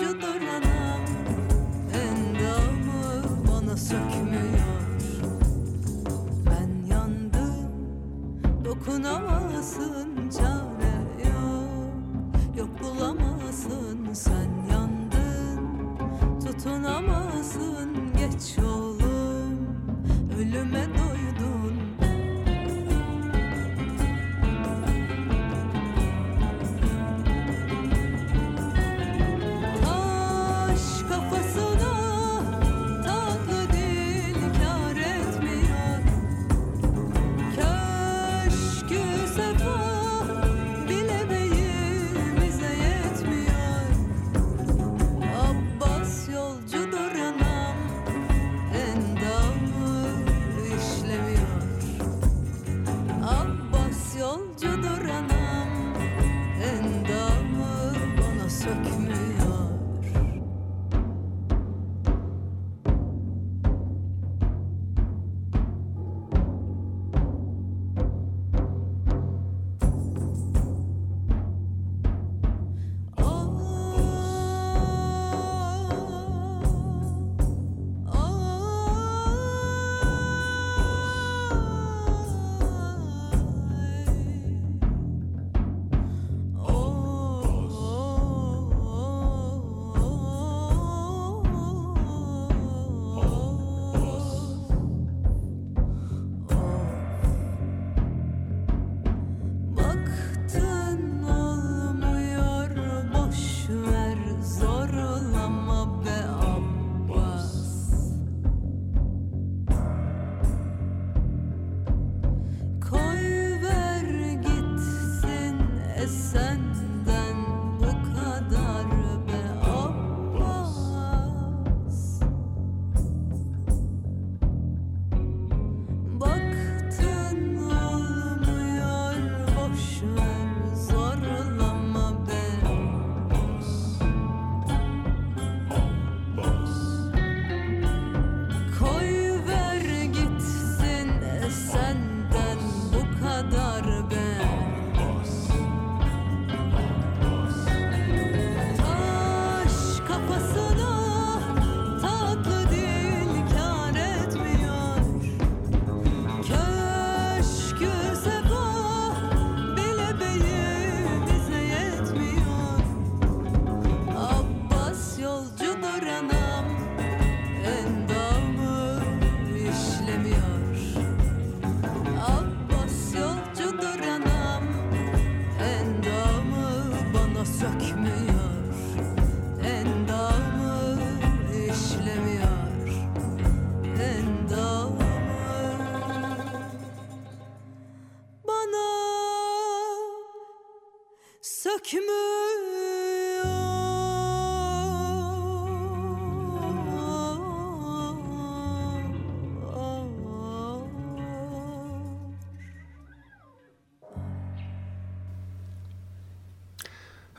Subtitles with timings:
[0.00, 0.40] acıdır
[1.94, 4.90] Endamı bana sökmüyor.
[6.46, 7.70] Ben yandım
[8.64, 10.94] Dokunamazsın çare
[11.28, 11.92] yok.
[12.56, 15.68] Yok bulamazsın sen yandın.
[16.46, 19.58] Tutunamazsın geç oğlum.
[20.38, 21.09] Ölüme doğru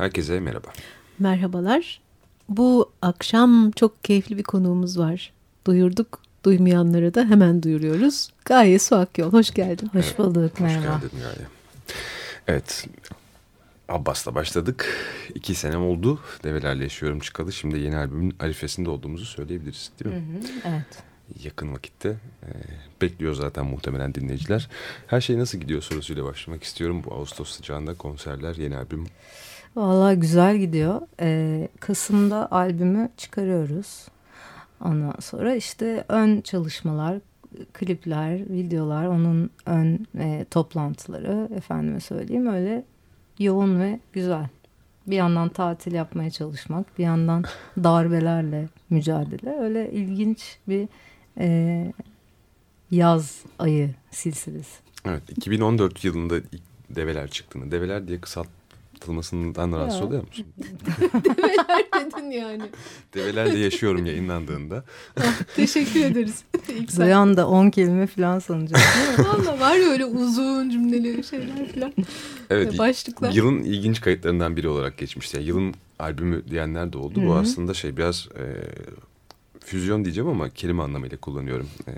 [0.01, 0.67] Herkese merhaba.
[1.19, 2.01] Merhabalar.
[2.49, 5.33] Bu akşam çok keyifli bir konuğumuz var.
[5.67, 6.21] Duyurduk.
[6.45, 8.29] Duymayanlara da hemen duyuruyoruz.
[8.45, 9.33] Gaye Suakyol.
[9.33, 9.89] Hoş geldin.
[9.93, 10.53] Hoş evet, bulduk.
[10.53, 10.97] Hoş merhaba.
[10.97, 11.47] geldin Gaye.
[12.47, 12.87] Evet.
[13.89, 14.97] Abbas'la başladık.
[15.35, 16.19] İki senem oldu.
[16.43, 17.53] Develerle yaşıyorum çıkalı.
[17.53, 20.21] Şimdi yeni albümün arifesinde olduğumuzu söyleyebiliriz değil mi?
[20.21, 21.03] Hı hı, evet.
[21.43, 22.09] Yakın vakitte.
[22.43, 22.49] Ee,
[23.01, 24.69] bekliyor zaten muhtemelen dinleyiciler.
[25.07, 27.01] Her şey nasıl gidiyor sorusuyla başlamak istiyorum.
[27.05, 29.07] Bu Ağustos sıcağında konserler, yeni albüm.
[29.75, 31.01] Valla güzel gidiyor.
[31.19, 34.07] Ee, Kasım'da albümü çıkarıyoruz.
[34.81, 37.19] Ondan sonra işte ön çalışmalar,
[37.73, 42.83] klipler, videolar, onun ön e, toplantıları efendime söyleyeyim öyle
[43.39, 44.47] yoğun ve güzel.
[45.07, 47.43] Bir yandan tatil yapmaya çalışmak, bir yandan
[47.83, 49.59] darbelerle mücadele.
[49.59, 50.87] Öyle ilginç bir
[51.37, 51.93] e,
[52.91, 54.79] yaz ayı silsilesi.
[55.05, 58.47] Evet, 2014 yılında ilk develer çıktığını, develer diye kısalt
[59.01, 60.45] anlatılmasından rahatsız oluyor musun?
[61.13, 62.63] Develer dedin yani.
[63.13, 64.83] Develerle yaşıyorum yayınlandığında.
[65.19, 66.43] Ah, teşekkür ederiz.
[66.97, 68.81] Duyan da 10 kelime falan sanacak.
[69.17, 71.93] Valla var ya öyle uzun cümleli şeyler falan.
[72.49, 72.77] Evet.
[72.79, 73.31] Başlıklar.
[73.31, 75.37] Yılın ilginç kayıtlarından biri olarak geçmişti.
[75.37, 77.21] Yani yılın albümü diyenler de oldu.
[77.21, 77.27] Hı -hı.
[77.27, 78.45] Bu aslında şey biraz e,
[79.59, 81.69] füzyon diyeceğim ama kelime anlamıyla kullanıyorum.
[81.87, 81.91] E,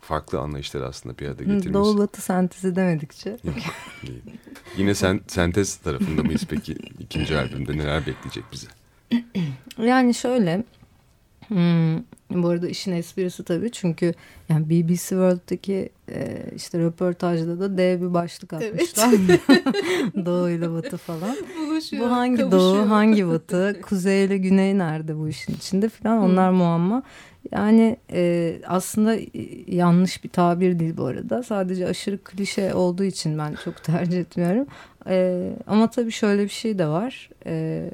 [0.00, 1.74] farklı anlayışları aslında bir arada getirmiş.
[1.74, 3.30] Doğu batı sentezi demedikçe.
[3.30, 3.56] Yok,
[4.06, 4.22] değil.
[4.76, 8.66] Yine sen, sentez tarafında mıyız peki ikinci albümde neler bekleyecek bizi?
[9.78, 10.64] Yani şöyle
[11.48, 11.96] hmm,
[12.30, 14.14] bu arada işin esprisi tabii çünkü
[14.48, 19.10] yani BBC World'daki e, işte röportajda da dev bir başlık atmışlar.
[19.12, 19.40] Evet.
[20.26, 21.36] doğu ile batı falan.
[21.58, 22.62] Buluşuyor, bu hangi kavuşuyor.
[22.62, 26.58] doğu hangi batı kuzey ile güney nerede bu işin içinde falan onlar hmm.
[26.58, 27.02] muamma.
[27.52, 29.16] Yani e, aslında
[29.66, 31.42] yanlış bir tabir değil bu arada.
[31.42, 34.66] Sadece aşırı klişe olduğu için ben çok tercih etmiyorum.
[35.08, 37.30] E, ama tabii şöyle bir şey de var.
[37.46, 37.84] E,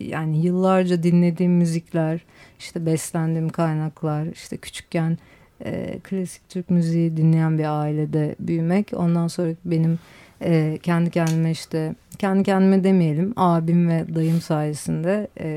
[0.00, 2.20] yani yıllarca dinlediğim müzikler,
[2.58, 5.18] işte beslendiğim kaynaklar, işte küçükken
[5.64, 8.92] e, klasik Türk müziği dinleyen bir ailede büyümek.
[8.96, 9.98] Ondan sonra benim
[10.42, 15.48] e, kendi kendime işte kendi kendime demeyelim abim ve dayım sayesinde e,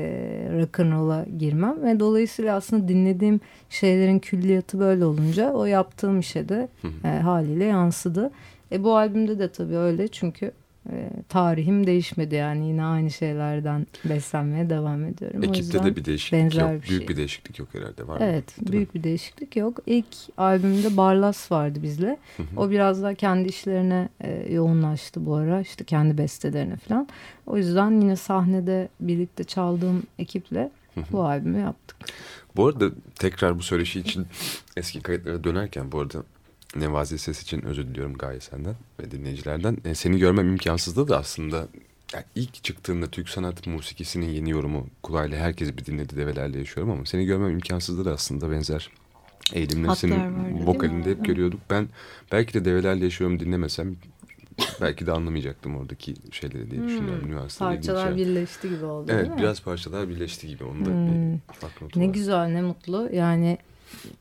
[0.60, 3.40] rock'n'roll'a girmem ve dolayısıyla aslında dinlediğim
[3.70, 6.68] şeylerin külliyatı böyle olunca o yaptığım işe de
[7.04, 8.30] e, haliyle yansıdı.
[8.72, 10.52] E, bu albümde de tabii öyle çünkü
[10.92, 15.44] e, tarihim değişmedi yani yine aynı şeylerden beslenmeye devam ediyorum.
[15.44, 16.70] Ekipte de bir değişiklik yok.
[16.70, 17.08] Bir büyük şey.
[17.08, 18.72] bir değişiklik yok herhalde var Evet mı?
[18.72, 18.98] büyük mi?
[18.98, 19.78] bir değişiklik yok.
[19.86, 20.06] İlk
[20.36, 22.18] albümde Barlas vardı bizle.
[22.56, 27.08] O biraz daha kendi işlerine e, yoğunlaştı bu ara işte kendi bestelerine falan.
[27.46, 30.70] O yüzden yine sahnede birlikte çaldığım ekiple
[31.12, 31.96] bu albümü yaptık.
[32.56, 34.26] Bu arada tekrar bu söyleşi için
[34.76, 36.22] eski kayıtlara dönerken bu arada
[36.76, 39.76] Nevazi Ses için özür diliyorum Gaye senden ve dinleyicilerden.
[39.84, 41.68] E, seni görmem imkansızdı da aslında
[42.14, 47.06] yani ilk çıktığında Türk sanat musikisinin yeni yorumu kulağıyla herkes bir dinledi develerle yaşıyorum ama
[47.06, 48.90] seni görmem imkansızdı da aslında benzer
[49.52, 51.60] eğilimleri senin vokalinde hep görüyorduk.
[51.70, 51.88] Ben
[52.32, 53.96] belki de develerle yaşıyorum dinlemesem
[54.80, 57.28] belki de anlamayacaktım oradaki şeyleri diye düşünüyorum.
[57.28, 57.48] Hmm.
[57.58, 59.42] Parçalar birleşti gibi oldu evet, değil mi?
[59.42, 60.64] biraz parçalar birleşti gibi.
[60.64, 61.32] Onu da hmm.
[61.96, 62.12] Ne var.
[62.14, 63.08] güzel ne mutlu.
[63.12, 63.58] Yani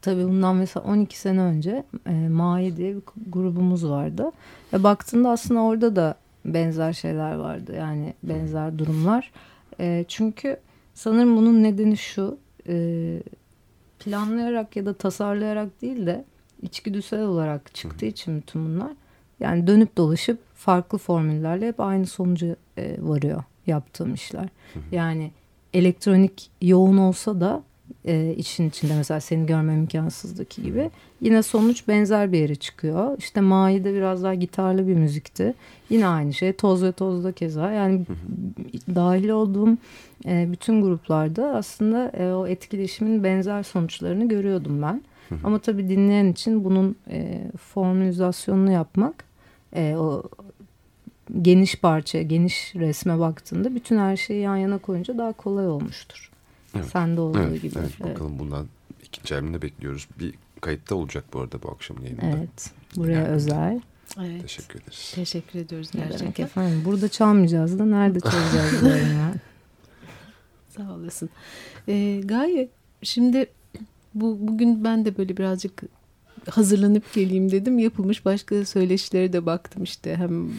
[0.02, 4.32] tabii bundan mesela 12 sene önce e, Maye diye bir grubumuz vardı.
[4.74, 6.16] Ve baktığında aslında orada da
[6.46, 7.76] benzer şeyler vardı.
[7.78, 9.32] Yani benzer durumlar.
[9.80, 10.58] E, çünkü
[10.94, 12.38] sanırım bunun nedeni şu.
[12.68, 13.24] E,
[14.00, 16.26] planlayarak ya da tasarlayarak değil de
[16.62, 18.92] içgüdüsel olarak çıktığı için bütün bunlar.
[19.40, 24.50] Yani dönüp dolaşıp farklı formüllerle hep aynı sonuca e, varıyor yaptığım işler.
[24.92, 25.32] Yani
[25.74, 27.64] elektronik yoğun olsa da
[28.06, 30.92] e, işin içinde mesela seni görmem imkansızdaki gibi
[31.22, 33.18] yine sonuç benzer bir yere çıkıyor.
[33.18, 35.54] İşte Mai'de biraz daha gitarlı bir müzikti.
[35.90, 36.54] Yine aynı şey.
[36.54, 37.72] Toz ve Toz'da keza.
[37.72, 38.06] Yani
[38.96, 39.78] dahil olduğum
[40.26, 45.02] e, bütün gruplarda aslında e, o etkileşimin benzer sonuçlarını görüyordum ben.
[45.44, 49.24] Ama tabii dinleyen için bunun e, formülizasyonunu yapmak
[49.76, 50.24] e, o
[51.42, 56.29] geniş parça, geniş resme baktığında bütün her şeyi yan yana koyunca daha kolay olmuştur.
[56.76, 56.86] Evet.
[56.86, 57.76] Sende olduğu evet, gibi.
[57.80, 58.68] Evet, bakalım bundan
[59.04, 60.08] ikinci albümde bekliyoruz.
[60.20, 62.22] Bir kayıtta olacak bu arada bu akşam yayında.
[62.26, 62.72] Evet.
[62.96, 63.82] Buraya yani, özel.
[64.18, 64.42] Evet.
[64.42, 65.12] Teşekkür ederiz.
[65.16, 66.44] Teşekkür ediyoruz gerçekten.
[66.44, 66.82] efendim.
[66.86, 69.34] Burada çalmayacağız da nerede çalacağız ya?
[70.70, 71.30] Sağ olasın.
[71.88, 72.70] Ee, Gaye
[73.04, 73.48] şimdi
[74.14, 75.84] bu bugün ben de böyle birazcık
[76.50, 77.80] hazırlanıp geleyim dedim.
[77.80, 80.52] Yapılmış başka söyleşilere de baktım işte hem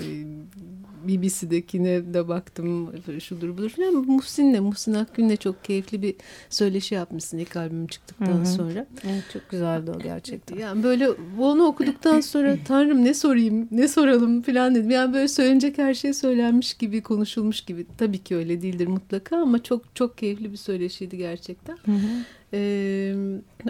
[1.09, 3.95] BBC'dekine de baktım şudur budur falan.
[3.95, 6.15] Muhsin'le, Muhsin Akgün'le çok keyifli bir
[6.51, 8.47] söyleşi yapmışsın ilk albüm çıktıktan Hı hı.
[8.47, 8.87] sonra.
[9.05, 10.59] Evet, çok güzeldi o gerçekten.
[10.59, 14.91] Yani böyle onu okuduktan sonra Tanrım ne sorayım, ne soralım falan dedim.
[14.91, 17.87] Yani böyle söylenecek her şey söylenmiş gibi, konuşulmuş gibi.
[17.99, 21.77] Tabii ki öyle değildir mutlaka ama çok çok keyifli bir söyleşiydi gerçekten.
[21.85, 22.25] Hı hı.
[22.55, 23.15] Ee,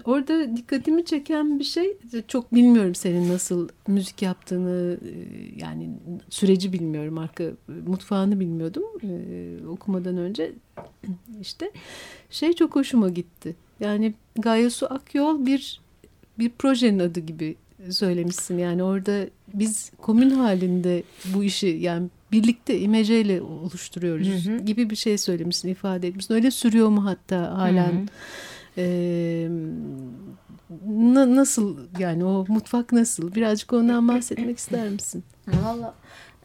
[0.05, 1.97] orada dikkatimi çeken bir şey
[2.29, 5.13] çok bilmiyorum senin nasıl müzik yaptığını e,
[5.57, 5.91] yani
[6.31, 7.45] süreci bilmiyorum arka
[7.87, 10.53] mutfağını bilmiyordum e, okumadan önce.
[11.41, 11.71] İşte
[12.31, 13.57] şey çok hoşuma gitti.
[13.81, 15.81] Yani Gaye Su Akyol bir
[16.39, 17.57] bir projenin adı gibi
[17.91, 18.59] söylemişsin.
[18.59, 21.03] Yani orada biz komün halinde
[21.35, 24.59] bu işi yani birlikte imeceyle oluşturuyoruz Hı hı.
[24.59, 26.35] gibi bir şey söylemişsin ifade etmişsin.
[26.35, 27.93] Öyle sürüyor mu hatta halen?
[27.93, 28.07] Hı hı.
[28.79, 29.49] Ee,
[30.89, 33.35] na- nasıl yani o mutfak nasıl?
[33.35, 35.25] Birazcık ondan bahsetmek ister misin?
[35.49, 35.95] Valla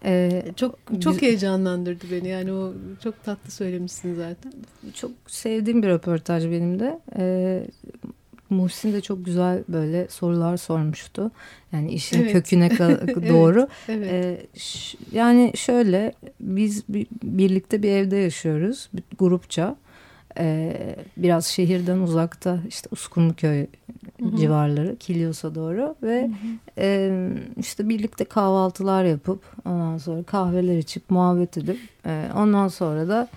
[0.06, 2.28] e, Çok çok heyecanlandırdı beni.
[2.28, 4.54] Yani o çok tatlı söylemişsin zaten.
[4.94, 7.00] çok sevdiğim bir röportaj benim de.
[7.18, 7.64] E,
[8.50, 11.32] Muhsin de çok güzel böyle sorular sormuştu.
[11.72, 12.32] Yani işin Evet.
[12.34, 12.70] köküne
[13.30, 13.68] doğru.
[13.88, 14.12] Evet.
[14.12, 19.76] Ee, ş- yani şöyle biz bir, birlikte bir evde yaşıyoruz bir grupça.
[20.40, 23.68] Ee, biraz şehirden uzakta işte Uskumruköy
[24.22, 24.38] Hı hı.
[24.38, 26.30] civarları Kilyos'a doğru ve
[26.78, 33.28] e, işte birlikte kahvaltılar yapıp ondan sonra kahveler içip muhabbet edip e, ondan sonra da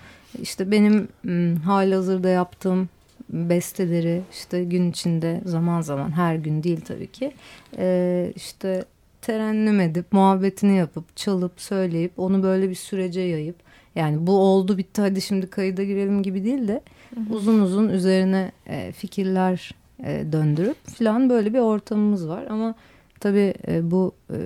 [0.41, 2.89] işte benim m, halihazırda yaptığım
[3.29, 7.31] besteleri işte gün içinde zaman zaman her gün değil tabii ki
[7.77, 8.83] e, işte
[9.21, 13.55] terennüm edip muhabbetini yapıp çalıp söyleyip onu böyle bir sürece yayıp
[13.95, 16.81] yani bu oldu bitti hadi şimdi kayıda girelim gibi değil de
[17.29, 19.71] uzun uzun üzerine e, fikirler
[20.03, 22.75] e, döndürüp falan böyle bir ortamımız var ama
[23.19, 24.37] tabii e, bu e,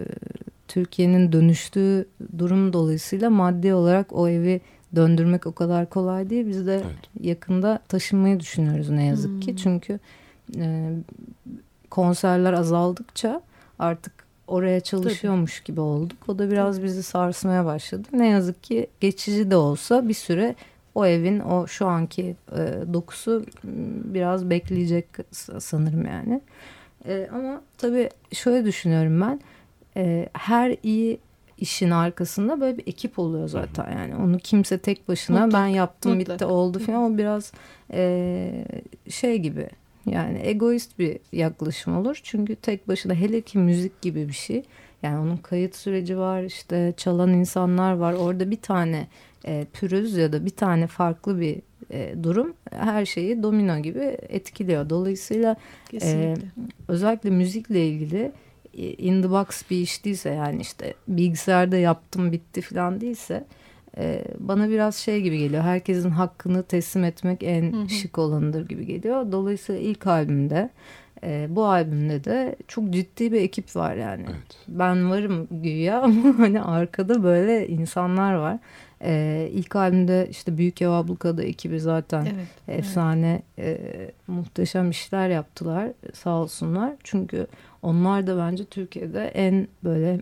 [0.68, 2.06] Türkiye'nin dönüştüğü
[2.38, 4.62] durum dolayısıyla maddi olarak o evi
[4.96, 6.48] döndürmek o kadar kolay değil.
[6.48, 7.26] Biz de Evet.
[7.26, 9.52] yakında taşınmayı düşünüyoruz ne yazık ki.
[9.52, 9.56] Hmm.
[9.56, 10.00] Çünkü
[10.58, 10.90] e,
[11.90, 13.42] konserler azaldıkça
[13.80, 14.14] artık
[14.48, 16.18] oraya çalışıyormuş gibi olduk.
[16.28, 18.08] O da biraz bizi sarsmaya başladı.
[18.14, 20.56] Ne yazık ki geçici de olsa bir süre
[20.96, 23.46] o evin o şu anki e, dokusu
[24.04, 25.06] biraz bekleyecek
[25.60, 26.42] sanırım yani.
[27.08, 29.42] E, ama tabii şöyle düşünüyorum ben.
[29.98, 31.20] E, her iyi
[31.58, 36.20] işin arkasında böyle bir ekip oluyor zaten yani onu kimse tek başına Mutlaka, ben yaptım
[36.20, 36.54] bitti mutlaka.
[36.54, 37.52] oldu falan o biraz
[37.94, 38.66] e,
[39.10, 39.70] şey gibi
[40.06, 42.20] yani egoist bir yaklaşım olur.
[42.24, 44.64] Çünkü tek başına hele ki müzik gibi bir şey.
[45.04, 48.14] Yani onun kayıt süreci var işte çalan insanlar var.
[48.14, 49.08] Orada bir tane
[49.46, 54.90] e, pürüz ya da bir tane farklı bir e, durum her şeyi domino gibi etkiliyor.
[54.90, 55.56] Dolayısıyla
[55.90, 56.44] Kesinlikle.
[56.88, 58.32] özellikle müzikle ilgili
[58.78, 63.44] e, in the box bir iş değilse yani işte bilgisayarda yaptım bitti falan değilse
[63.98, 65.64] e, bana biraz şey gibi geliyor.
[65.64, 67.90] Herkesin hakkını teslim etmek en Hı hı.
[67.90, 69.32] şık olanıdır gibi geliyor.
[69.32, 70.70] Dolayısıyla ilk albümde
[71.24, 74.26] e, bu albümde de çok ciddi bir ekip var yani.
[74.30, 74.58] Evet.
[74.68, 78.60] Ben varım güya ama hani arkada böyle insanlar var.
[79.02, 82.80] E, ilk albümde işte Büyük Ev Abluka'da ekibi zaten evet.
[82.80, 83.78] efsane e,
[84.28, 86.94] muhteşem işler yaptılar sağ olsunlar.
[87.04, 87.48] Çünkü
[87.82, 90.22] onlar da bence Türkiye'de en böyle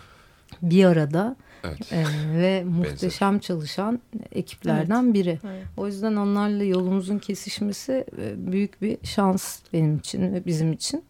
[0.62, 1.92] bir arada Evet.
[1.92, 2.04] e,
[2.34, 4.00] ve muhteşem çalışan
[4.32, 5.38] ekiplerden biri.
[5.46, 5.64] Evet.
[5.76, 8.04] O yüzden onlarla yolumuzun kesişmesi
[8.36, 11.04] büyük bir şans benim için ve bizim için.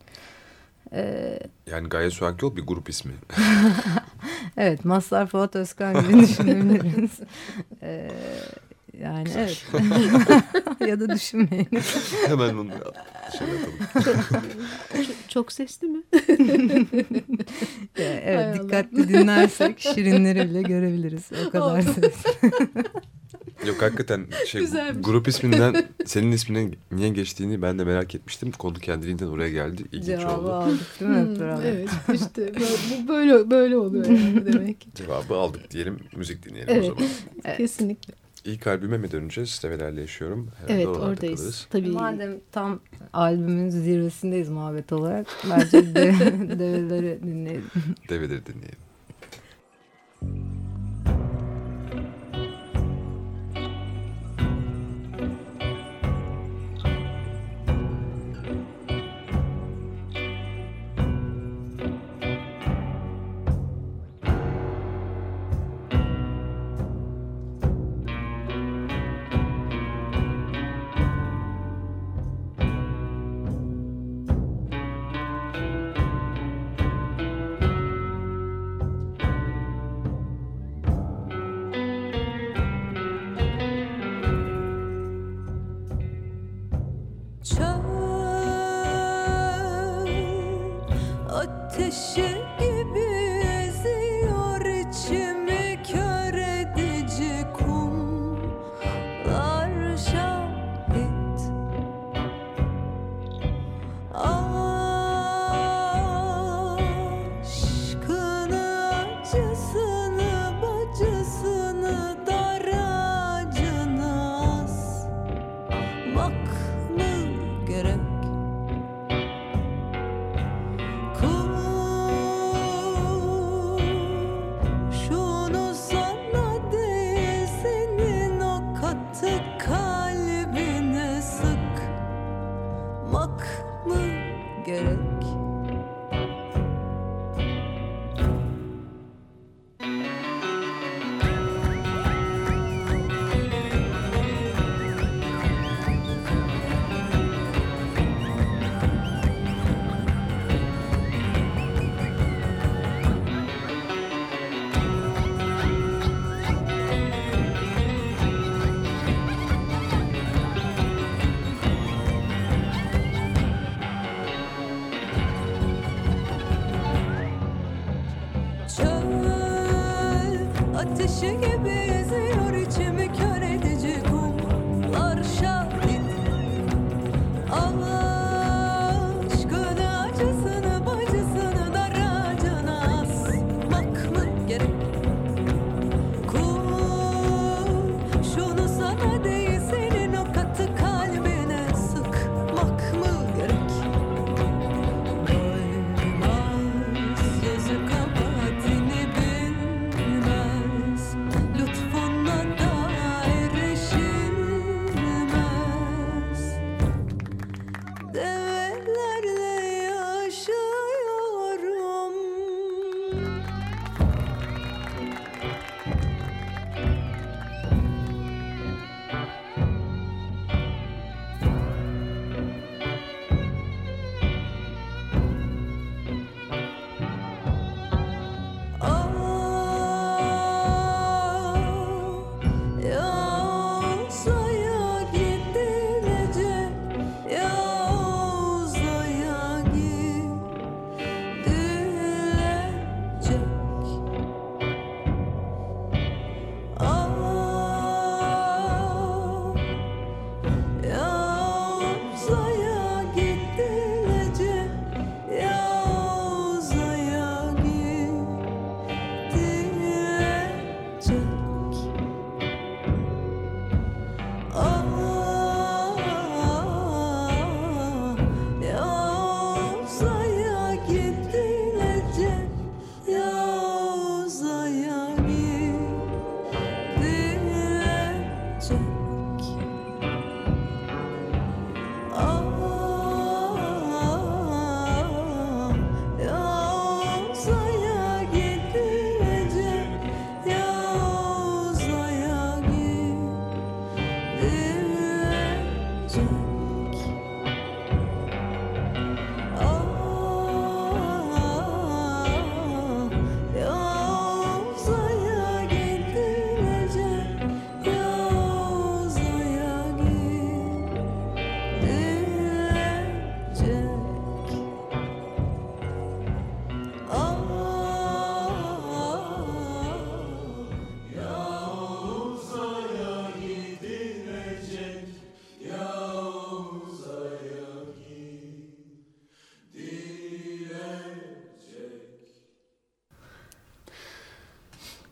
[0.93, 1.39] E,
[1.71, 3.13] Yani Gaye Su Akyol bir grup ismi.
[4.57, 7.11] evet Mazhar Fuat Özkan gibi düşünebiliriz.
[7.83, 8.11] E,
[9.01, 9.67] yani evet.
[10.89, 11.69] ya da düşünmeyin.
[12.27, 12.71] Hemen onu
[13.39, 14.05] şey yapalım.
[14.95, 15.92] Çok, çok sesli mi?
[17.99, 18.63] E, Hay evet Allah.
[18.63, 21.23] dikkatli dinlersek şirinleri bile görebiliriz.
[21.49, 21.85] O kadar.
[23.67, 25.07] Yok hakikaten şey Güzelmiş.
[25.07, 28.53] grup isminden senin ismine niye geçtiğini ben de merak etmiştim.
[28.53, 29.83] Konu kendiliğinden oraya geldi.
[29.93, 30.53] İlginç Cevabı oldu.
[30.53, 32.67] aldık değil mi Hmm, evet işte böyle,
[33.05, 34.89] bu böyle böyle oluyor yani demek ki.
[34.95, 35.99] Cevabı aldık diyelim.
[36.17, 36.83] Müzik dinleyelim Evet.
[36.91, 37.11] o zaman.
[37.45, 37.57] Evet.
[37.57, 38.15] Kesinlikle.
[38.45, 39.61] İlk albüme mi döneceğiz?
[39.63, 40.49] Develerle yaşıyorum.
[40.57, 41.41] Herhalde Evet oradayız.
[41.41, 41.67] kalırız.
[41.71, 41.89] Tabii.
[41.91, 42.81] Madem tam
[43.13, 46.13] albümün zirvesindeyiz muhabbet olarak bence de,
[46.59, 47.71] develeri dinleyelim.
[48.09, 48.79] Develeri dinleyelim.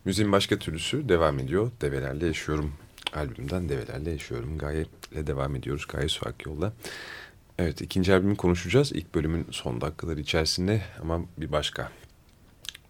[0.05, 1.71] Müziğin başka türlüsü devam ediyor.
[1.81, 2.73] Develerle Yaşıyorum
[3.15, 4.59] albümden Develerle Yaşıyorum.
[4.59, 5.87] Gaye ile devam ediyoruz.
[5.87, 6.73] Gaye Suak Yol'da.
[7.59, 8.93] Evet ikinci albümü konuşacağız.
[8.93, 11.93] İlk bölümün son dakikaları içerisinde ama bir başka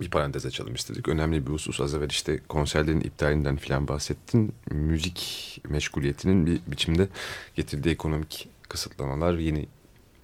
[0.01, 1.09] bir parantez açalım istedik.
[1.09, 4.55] Önemli bir husus az evvel işte konserlerin iptalinden filan bahsettin.
[4.71, 7.09] Müzik meşguliyetinin bir biçimde
[7.57, 9.67] getirdiği ekonomik kısıtlamalar yeni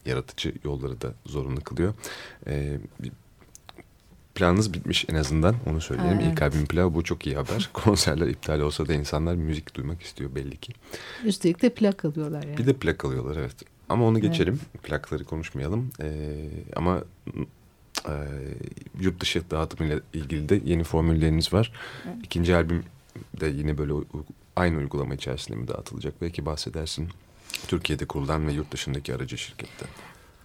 [0.04, 1.94] yaratıcı yolları da zorunlu kılıyor.
[2.46, 2.78] Ee,
[4.36, 6.18] planınız bitmiş en azından onu söyleyelim.
[6.20, 6.32] Evet.
[6.32, 7.70] İlk albüm planı bu çok iyi haber.
[7.72, 10.72] Konserler iptal olsa da insanlar müzik duymak istiyor belli ki.
[11.24, 12.58] Üstelik de plak alıyorlar yani.
[12.58, 13.56] Bir de plak alıyorlar evet.
[13.88, 14.60] Ama onu geçelim.
[14.82, 15.90] Plakları konuşmayalım.
[16.00, 17.02] Ee, ama
[18.08, 18.14] e,
[19.00, 21.72] yurt dışı dağıtımıyla ilgili de yeni formülleriniz var.
[22.22, 22.84] İkinci albüm
[23.40, 23.92] de yine böyle
[24.56, 26.14] aynı uygulama içerisinde mi dağıtılacak?
[26.22, 27.08] Belki bahsedersin.
[27.68, 29.88] Türkiye'de kurulan ve yurt dışındaki aracı şirketten.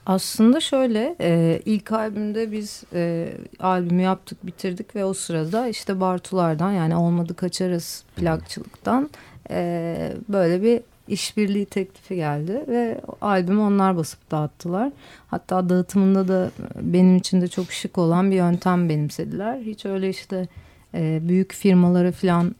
[0.05, 6.71] Aslında şöyle e, ilk albümde biz e, albümü yaptık bitirdik ve o sırada işte Bartulardan
[6.71, 9.09] yani olmadı kaçarız plakçılıktan
[9.49, 14.91] e, böyle bir işbirliği teklifi geldi ve albümü onlar basıp dağıttılar.
[15.27, 19.59] Hatta dağıtımında da benim için de çok şık olan bir yöntem benimsediler.
[19.59, 20.47] Hiç öyle işte
[20.93, 22.55] e, büyük firmalara falan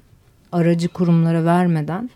[0.51, 2.09] aracı kurumlara vermeden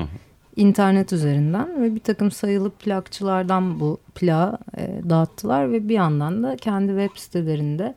[0.56, 6.56] internet üzerinden ve bir takım sayılı plakçılardan bu plağı e, dağıttılar ve bir yandan da
[6.58, 7.96] kendi web sitelerinde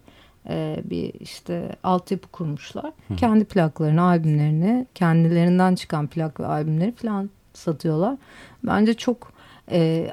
[0.49, 2.93] e, bir işte altyapı kurmuşlar.
[3.17, 8.17] Kendi plaklarını, albümlerini, kendilerinden çıkan plak ve albümleri falan satıyorlar.
[8.65, 9.33] Bence çok
[9.71, 10.11] e,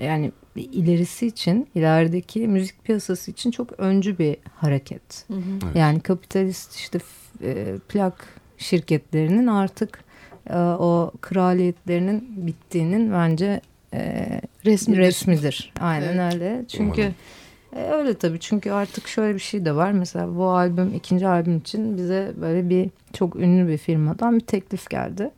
[0.00, 5.26] yani ilerisi için, ilerideki müzik piyasası için çok öncü bir hareket.
[5.30, 5.76] Evet.
[5.76, 6.98] Yani kapitalist işte
[7.42, 10.07] e, plak şirketlerinin artık
[10.50, 13.60] e, o kraliyetlerinin bittiğinin bence
[13.94, 14.26] e,
[14.64, 14.98] Resmidir.
[15.00, 15.72] resmidir.
[15.80, 16.34] Aynen Evet.
[16.34, 16.64] öyle.
[16.68, 17.00] Çünkü
[17.72, 17.88] Umarım.
[17.90, 18.40] e, öyle tabii.
[18.40, 19.92] Çünkü artık şöyle bir şey de var.
[19.92, 24.90] Mesela bu albüm ikinci albüm için bize böyle bir çok ünlü bir firmadan bir teklif
[24.90, 25.30] geldi.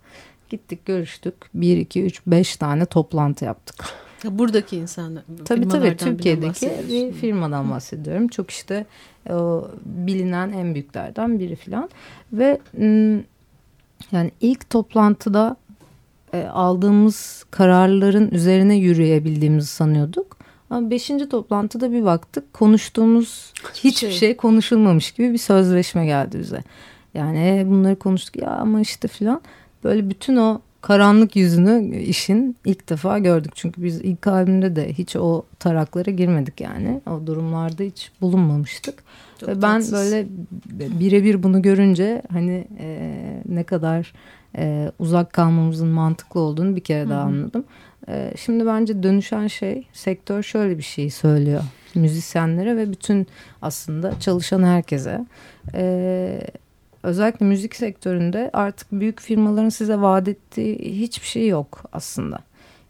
[0.50, 1.34] Gittik görüştük.
[1.54, 3.84] Bir, iki, üç, beş tane toplantı yaptık.
[4.24, 5.22] Ya Buradaki insanlar.
[5.44, 8.28] Tabii tabii Türkiye'deki bir firmadan bahsediyorum.
[8.28, 8.86] Çok işte
[9.30, 11.90] o bilinen en büyüklerden biri falan.
[12.32, 13.20] Ve m,
[14.12, 15.56] yani ilk toplantıda
[16.32, 20.36] e, aldığımız kararların üzerine yürüyebildiğimizi sanıyorduk.
[20.70, 24.18] Ama beşinci toplantıda bir baktık konuştuğumuz hiçbir şey.
[24.18, 26.62] şey konuşulmamış gibi bir sözleşme geldi bize.
[27.14, 29.40] Yani e, bunları konuştuk ya ama işte filan
[29.84, 33.52] böyle bütün o karanlık yüzünü işin ilk defa gördük.
[33.54, 37.00] Çünkü biz ilk albümde de hiç o taraklara girmedik yani.
[37.10, 39.02] O durumlarda hiç bulunmamıştık.
[39.40, 39.92] Çok Ve ben tatsız.
[39.92, 40.26] böyle
[41.00, 44.12] birebir bunu görünce hani e, ne kadar
[44.56, 47.28] e, uzak kalmamızın mantıklı olduğunu bir kere daha Hı hı.
[47.28, 47.64] anladım.
[48.08, 51.62] E, şimdi bence dönüşen şey sektör şöyle bir şey söylüyor
[51.94, 53.26] müzisyenlere ve bütün
[53.62, 55.26] aslında çalışan herkese.
[55.74, 56.40] E,
[57.02, 62.38] özellikle müzik sektöründe artık büyük firmaların size vaat ettiği hiçbir şey yok aslında.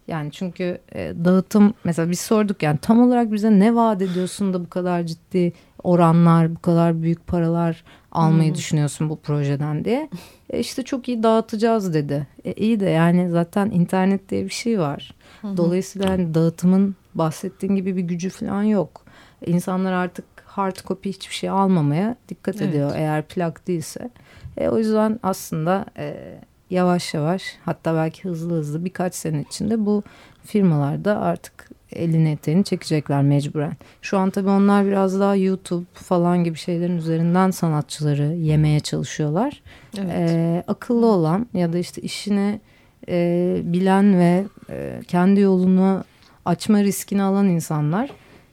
[0.08, 4.64] Yani çünkü e, dağıtım mesela biz sorduk yani tam olarak bize ne vaat ediyorsun da
[4.64, 8.56] bu kadar ciddi oranlar, bu kadar büyük paralar almayı Hmm.
[8.58, 10.08] düşünüyorsun bu projeden diye.
[10.50, 12.26] E işte çok iyi dağıtacağız dedi.
[12.44, 15.14] E iyi de yani zaten internet diye bir şey var.
[15.56, 19.04] Dolayısıyla hani dağıtımın bahsettiğin gibi bir gücü falan yok.
[19.46, 22.68] İnsanlar artık hard copy hiçbir şey almamaya dikkat Evet.
[22.68, 24.10] ediyor eğer plak değilse.
[24.56, 26.34] E, o yüzden aslında e,
[26.70, 30.02] yavaş yavaş hatta belki hızlı hızlı birkaç sene içinde bu
[30.44, 33.76] firmalarda artık elini eteğini çekecekler mecburen.
[34.02, 39.62] Şu an tabii onlar biraz daha YouTube falan gibi şeylerin üzerinden sanatçıları yemeye çalışıyorlar.
[39.98, 40.10] Evet.
[40.14, 42.60] Ee, akıllı olan ya da işte işini
[43.08, 46.04] e, bilen ve e, kendi yolunu
[46.44, 48.10] açma riskini alan insanlar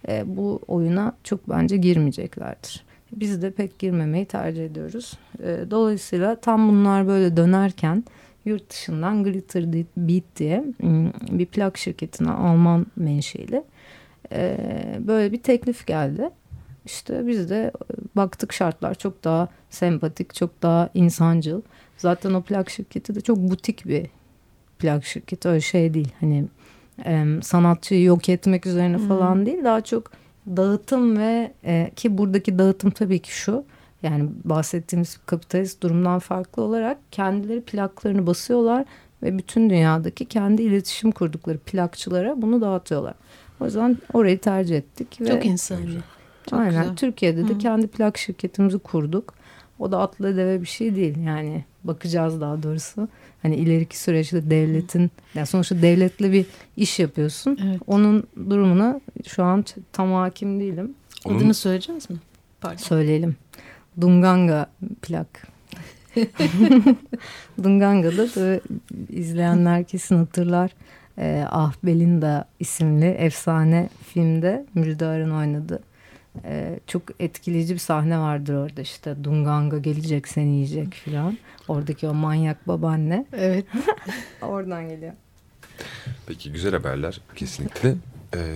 [0.07, 2.87] e, bu oyuna çok bence girmeyeceklerdir.
[3.11, 5.13] Biz de pek girmemeyi tercih ediyoruz.
[5.43, 8.03] E, dolayısıyla tam bunlar böyle dönerken
[8.47, 13.63] yurt dışından Glitter Beat diye m, bir plak şirketine Alman menşeli
[14.31, 14.57] e,
[14.99, 16.29] böyle bir teklif geldi.
[16.85, 17.71] İşte biz de
[18.15, 21.61] baktık şartlar çok daha sempatik, çok daha insancıl.
[21.97, 24.05] Zaten o plak şirketi de çok butik bir
[24.79, 25.47] plak şirketi.
[25.47, 26.11] Öyle şey değil.
[26.19, 26.45] Hani
[27.05, 29.07] em, sanatçıyı yok etmek üzerine Hmm.
[29.07, 29.63] falan değil.
[29.63, 30.11] Daha çok
[30.47, 33.65] dağıtım ve e, ki buradaki dağıtım tabii ki şu.
[34.03, 38.85] Yani bahsettiğimiz kapitalist durumdan farklı olarak kendileri plaklarını basıyorlar
[39.23, 43.13] ve bütün dünyadaki kendi iletişim kurdukları plakçılara bunu dağıtıyorlar.
[43.59, 45.21] O yüzden orayı tercih ettik.
[45.21, 45.97] Ve Çok insani.
[46.49, 46.81] Çok Aynen.
[46.81, 46.95] güzel.
[46.95, 47.57] Türkiye'de de Hı.
[47.57, 49.33] kendi plak şirketimizi kurduk.
[49.79, 51.17] O da atla deve bir şey değil.
[51.17, 53.07] Yani bakacağız daha doğrusu.
[53.41, 56.45] Hani ileriki süreçte devletin, yani sonuçta devletle bir
[56.77, 57.57] iş yapıyorsun.
[57.65, 57.81] Evet.
[57.87, 60.93] Onun durumuna şu an tam hakim değilim.
[61.25, 62.17] Onun- Adını söyleyeceğiz mi?
[62.61, 62.77] Pardon.
[62.77, 63.35] Söyleyelim.
[64.01, 64.69] Dunganga
[65.01, 65.47] plak.
[67.63, 68.61] Dunganga'da da
[69.09, 70.71] izleyenler kesin hatırlar.
[71.19, 75.83] Ee, Ah Belinda isimli efsane filmde Müjdar'ın oynadığı.
[76.45, 81.37] Ee, çok etkileyici bir sahne vardır orada işte Dunganga gelecek seni yiyecek filan.
[81.67, 83.65] Oradaki o manyak babaanne Evet.
[84.41, 85.13] oradan geliyor.
[86.27, 87.95] Peki güzel haberler kesinlikle.
[88.35, 88.55] Ee,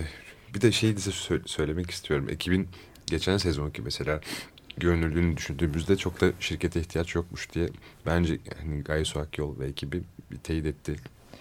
[0.54, 2.26] bir de şey size sö- söylemek istiyorum.
[2.30, 2.68] Ekibin
[3.06, 4.20] geçen sezonki mesela
[4.76, 7.68] görünürlüğünü düşündüğümüzde çok da şirkete ihtiyaç yokmuş diye
[8.06, 10.96] bence hani Gaye Suak Yol ve ekibi bir teyit etti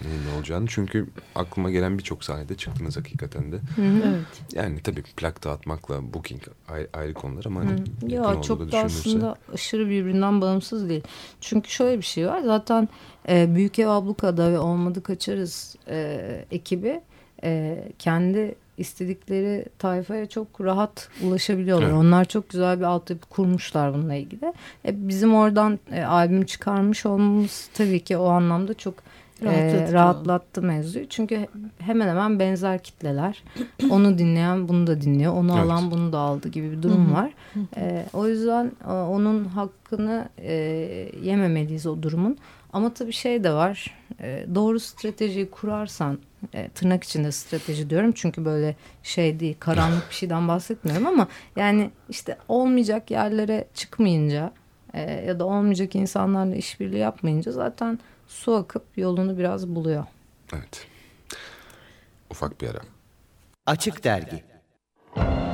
[0.06, 0.66] neyin ne olacağını.
[0.70, 3.60] Çünkü aklıma gelen birçok sahnede çıktınız hakikaten de.
[3.82, 4.26] Evet.
[4.54, 8.86] Yani tabii plak dağıtmakla booking ayrı, ayrı konular ama hani yakın Ya çok da düşünülürse-
[8.86, 11.04] aslında aşırı birbirinden bağımsız değil.
[11.42, 12.42] Çünkü şöyle bir şey var.
[12.42, 12.90] Zaten
[13.30, 17.02] e, Büyük Ev Abluka'da ve Olmadı Kaçarız e, ekibi
[17.44, 21.88] e, kendi istedikleri tayfaya çok rahat ulaşabiliyorlar.
[21.88, 21.96] Evet.
[21.98, 24.54] Onlar çok güzel bir altyapı kurmuşlar bununla ilgili.
[24.86, 28.94] E, bizim oradan e, albüm çıkarmış olmamız tabii ki o anlamda çok
[29.42, 31.08] e, Rahatlatıcı rahatlattı mevzuyu.
[31.10, 31.48] Çünkü
[31.80, 33.44] hemen hemen benzer kitleler.
[33.90, 35.34] Onu dinleyen bunu da dinliyor.
[35.34, 35.64] Onu Evet.
[35.64, 37.14] alan bunu da aldı gibi bir durum Hı hı.
[37.14, 37.32] var.
[37.78, 40.54] E, o yüzden e, onun hakkını e,
[41.24, 42.38] yememeliyiz o durumun.
[42.74, 43.98] Ama tabii şey de var.
[44.20, 46.20] E, doğru stratejiyi kurarsan
[46.54, 48.12] e, tırnak içinde strateji diyorum.
[48.12, 54.54] Çünkü böyle şey değil karanlık bir şeyden bahsetmiyorum ama yani işte olmayacak yerlere çıkmayınca
[54.94, 60.06] e, ya da olmayacak insanlarla işbirliği yapmayınca zaten su akıp yolunu biraz buluyor.
[60.54, 60.88] Evet.
[62.30, 62.80] Ufak bir ara.
[63.66, 64.44] Açık Dergi
[65.16, 65.51] Ölü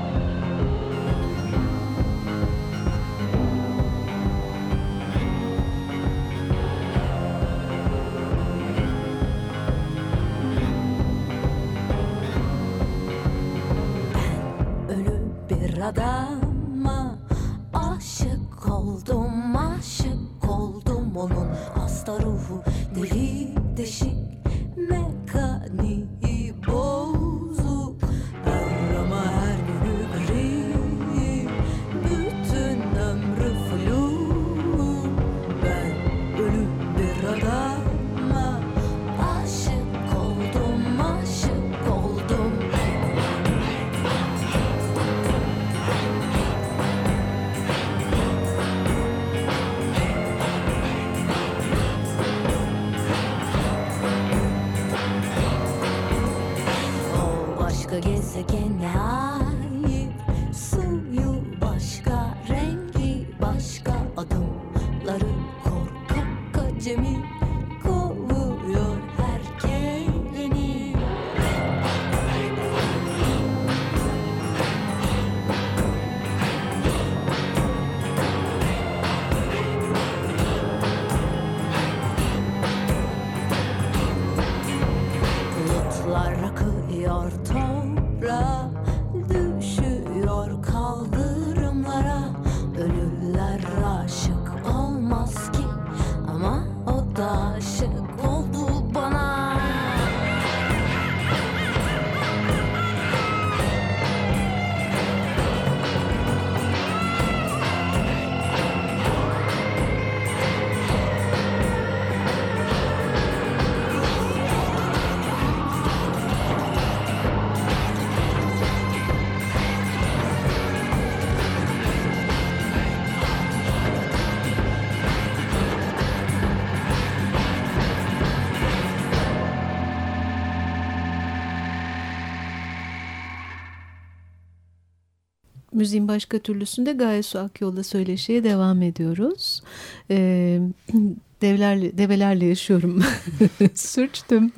[135.78, 139.64] Müziğin başka türlüsünde Gaye Su Akyol'la söyleşiye devam ediyoruz.
[140.12, 140.60] Ee,
[141.42, 143.04] devlerle, develerle yaşıyorum.
[143.74, 144.52] Sürçtüm.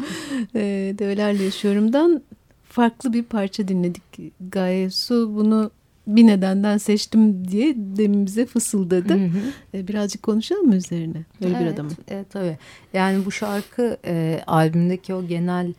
[0.55, 2.21] Ee, develerle yaşıyorumdan
[2.63, 4.03] farklı bir parça dinledik.
[4.51, 5.71] Gaye Su bunu
[6.07, 9.13] bir nedenden seçtim diye demin bize fısıldadı.
[9.13, 9.39] Hı hı.
[9.73, 11.25] Ee, birazcık konuşalım mı üzerine?
[11.41, 11.93] Böyle bir evet, adamın.
[12.07, 12.57] Evet tabii.
[12.93, 15.73] Yani bu şarkı e, albümdeki o genel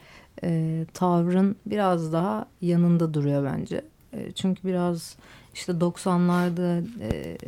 [0.45, 3.83] e, tavrın biraz daha yanında duruyor bence.
[4.13, 5.17] E, çünkü biraz
[5.55, 7.39] işte 90'larda e,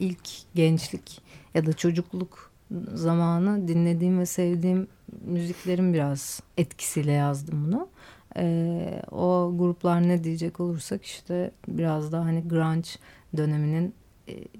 [0.00, 1.20] ilk gençlik
[1.54, 2.50] ya da çocukluk
[2.94, 4.88] zamanı dinlediğim ve sevdiğim
[5.24, 7.88] müziklerin biraz etkisiyle yazdım bunu.
[8.36, 12.88] E, o gruplar ne diyecek olursak işte biraz daha hani grunge
[13.36, 13.94] döneminin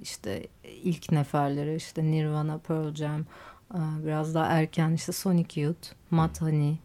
[0.03, 0.47] işte
[0.83, 3.25] ilk neferleri işte Nirvana, Pearl Jam,
[3.75, 6.77] biraz daha erken işte Sonic Youth, Mud Honey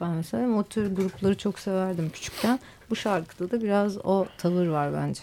[0.00, 2.60] efendim söyleyeyim o tür grupları çok severdim küçükken.
[2.90, 5.20] Bu şarkıda da biraz o tavır var bence.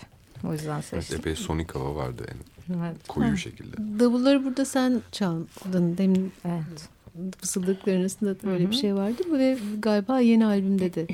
[0.48, 1.20] O yüzden Evet, seçtim.
[1.20, 2.42] epey sonik hava vardı yani
[2.82, 3.08] Evet.
[3.08, 4.00] koyu şekilde.
[4.00, 5.98] Davulları burada sen çaldın.
[5.98, 6.90] Demin Evet.
[7.38, 8.72] fısıldıkların arasında da öyle Hı hı.
[8.72, 9.24] bir şey vardı.
[9.32, 11.08] Ve galiba yeni albümde de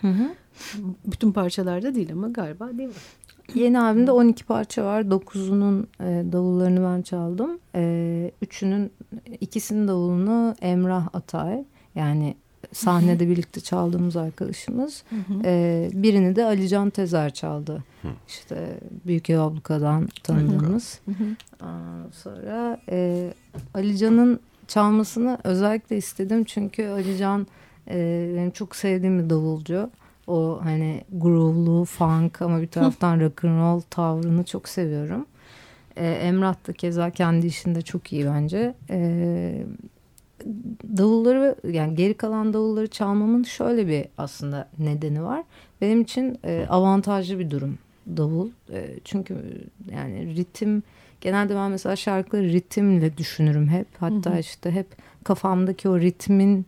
[0.00, 0.30] Hı hı.
[1.06, 2.94] bütün parçalarda değil ama galiba değil mi?
[3.54, 5.02] Yeni albümde 12 parça var.
[5.02, 7.58] 9'unun e, davullarını ben çaldım.
[7.74, 8.90] E, üçünün
[9.40, 12.34] ikisinin davulunu Emrah Atay yani
[12.72, 15.04] sahnede birlikte çaldığımız arkadaşımız.
[15.44, 17.84] E, birini de Alican Tezer çaldı.
[18.28, 21.00] İşte Büyük Ev Abluka'dan tanıdığımız.
[22.12, 23.30] Sonra e,
[23.74, 27.46] Alican'ın çalmasını özellikle istedim çünkü Alican
[27.90, 29.90] e, benim çok sevdiğim bir davulcu.
[30.26, 35.26] O hani groove'lu, funk ama bir taraftan rock and roll tavrını çok seviyorum.
[35.96, 38.74] E, Emrah da keza kendi işinde çok iyi bence.
[38.90, 39.64] E,
[40.96, 45.42] davulları yani geri kalan davulları çalmamın şöyle bir aslında nedeni var.
[45.80, 47.78] Benim için e, avantajlı bir durum
[48.16, 48.48] davul.
[48.72, 49.36] E, çünkü
[49.92, 50.82] yani ritim
[51.20, 53.86] genelde ben mesela şarkıları ritimle düşünürüm hep.
[53.98, 54.38] Hatta Hı hı.
[54.38, 54.86] işte hep
[55.24, 56.66] kafamdaki o ritmin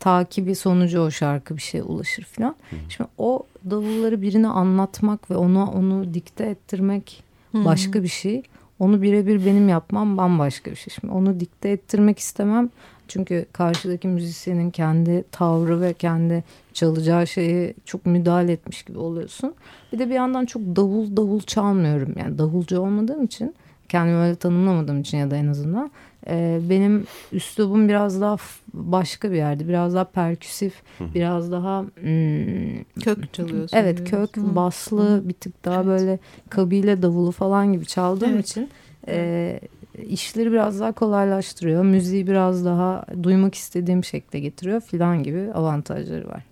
[0.00, 2.56] takibi sonucu o şarkı bir şeye ulaşır falan.
[2.88, 8.42] Şimdi o davulları birine anlatmak ve ona onu dikte ettirmek başka bir şey.
[8.78, 10.94] Onu birebir benim yapmam bambaşka bir şey.
[11.00, 12.70] Şimdi onu dikte ettirmek istemem.
[13.10, 19.54] Çünkü karşıdaki müzisyenin kendi tavrı ve kendi çalacağı şeye çok müdahale etmiş gibi oluyorsun.
[19.92, 22.14] Bir de bir yandan çok davul davul çalmıyorum.
[22.18, 23.54] Yani davulcu olmadığım için
[23.88, 25.90] kendimi öyle tanımlamadığım için ya da en azından
[26.26, 28.36] e, benim üslubum biraz daha
[28.74, 29.68] başka bir yerde.
[29.68, 30.74] Biraz daha perküsif,
[31.14, 33.76] biraz daha hmm, Kök çalıyorsun.
[33.76, 34.56] Evet kök Hı.
[34.56, 35.86] baslı bir tık daha Evet.
[35.86, 36.18] böyle
[36.50, 38.48] kabile davulu falan gibi çaldığım Evet.
[38.48, 38.70] için
[39.08, 39.60] e,
[40.06, 41.84] işleri biraz daha kolaylaştırıyor.
[41.84, 46.42] Müziği biraz daha duymak istediğim şekilde getiriyor filan gibi avantajları var.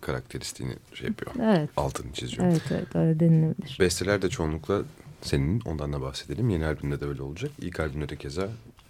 [0.00, 1.32] Karakteristiğini şey yapıyor.
[1.42, 1.70] Evet.
[1.76, 2.44] Altını çiziyor.
[2.44, 3.76] Evet evet öyle denilebilir.
[3.80, 4.82] Besteler de çoğunlukla
[5.22, 6.50] senin ondan da bahsedelim.
[6.50, 7.50] Yeni albümde de öyle olacak.
[7.58, 8.42] İlk albümde de keza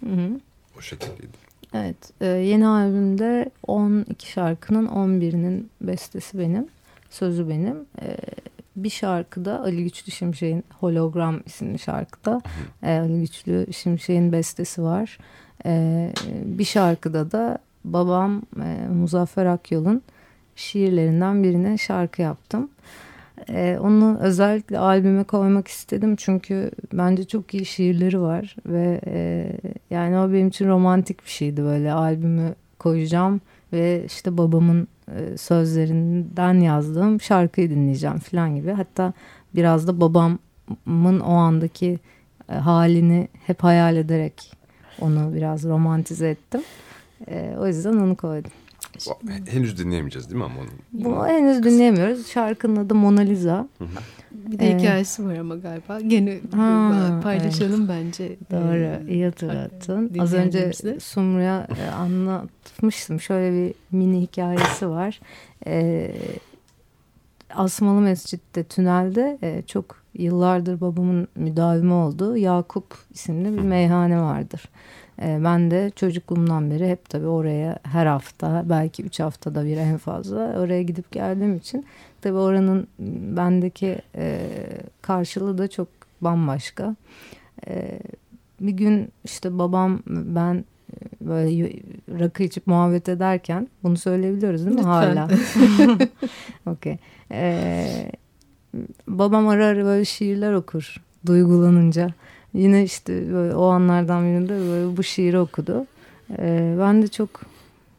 [0.03, 0.39] Hı hı.
[0.77, 1.47] o şekildeydi.
[1.73, 6.67] Evet e, yeni albümde 12 şarkının 11'inin bestesi benim.
[7.09, 7.77] Sözü benim.
[8.01, 8.17] E,
[8.77, 12.41] bir şarkıda Ali Güçlü Şimşek'in Hologram isimli şarkıda
[12.83, 15.17] e, Ali Güçlü Şimşek'in bestesi var.
[15.65, 16.13] E,
[16.45, 20.01] bir şarkıda da babam e, Muzaffer Akyol'un
[20.55, 22.69] şiirlerinden birine şarkı yaptım.
[23.49, 29.51] E, onu özellikle albüme koymak istedim çünkü bence çok iyi şiirleri var ve e,
[29.89, 33.41] yani o benim için romantik bir şeydi böyle albümü koyacağım
[33.73, 38.71] ve işte babamın e, sözlerinden yazdığım şarkıyı dinleyeceğim falan gibi.
[38.71, 39.13] Hatta
[39.55, 41.99] biraz da babamın o andaki
[42.49, 44.51] e, halini hep hayal ederek
[45.01, 46.61] onu biraz romantize ettim.
[47.27, 48.51] E, o yüzden onu koydum.
[49.09, 49.17] O-
[49.51, 50.67] Henüz dinleyemeyeceğiz değil mi ama onu?
[50.93, 52.27] Bunu henüz dinleyemiyoruz.
[52.27, 53.67] Şarkının adı Mona Lisa.
[54.45, 56.01] Bir de Ee, hikayesi var ama galiba.
[56.01, 58.35] Gene Ha, paylaşalım bence.
[58.51, 60.11] Doğru, Ee, iyi hatırlattın.
[60.19, 60.71] Az önce.
[60.99, 63.19] Sumru'ya e, anlatmıştım.
[63.21, 65.19] Şöyle bir mini hikayesi var.
[65.67, 66.11] E,
[67.55, 74.63] Asmalı Mescid'de, tünelde e, çok yıllardır babamın müdavimi olduğu Yakup isimli bir meyhane vardır.
[75.21, 79.97] E, ben de çocukluğumdan beri hep tabii oraya her hafta belki üç haftada bir en
[79.97, 81.85] fazla oraya gidip geldiğim için
[82.21, 82.87] tabii oranın
[83.37, 84.39] bendeki e,
[85.01, 85.87] karşılığı da çok
[86.21, 86.95] bambaşka.
[87.67, 87.99] E,
[88.61, 90.65] bir gün işte babam ben
[91.21, 91.73] böyle
[92.19, 94.91] rakı içip muhabbet ederken bunu söyleyebiliyoruz değil mi Lütfen.
[94.91, 95.27] hala?
[96.65, 96.97] Okey.
[97.31, 98.11] Ee,
[99.07, 102.09] babam ara ara böyle şiirler okur duygulanınca.
[102.53, 105.87] Yine işte böyle o anlardan birinde böyle bu şiiri okudu.
[106.39, 107.29] Ee, ben de çok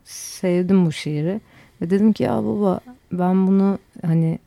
[0.05, 1.41] sevdim bu şiiri.
[1.83, 2.81] Ve dedim ki ya baba
[3.13, 4.39] ben bunu hani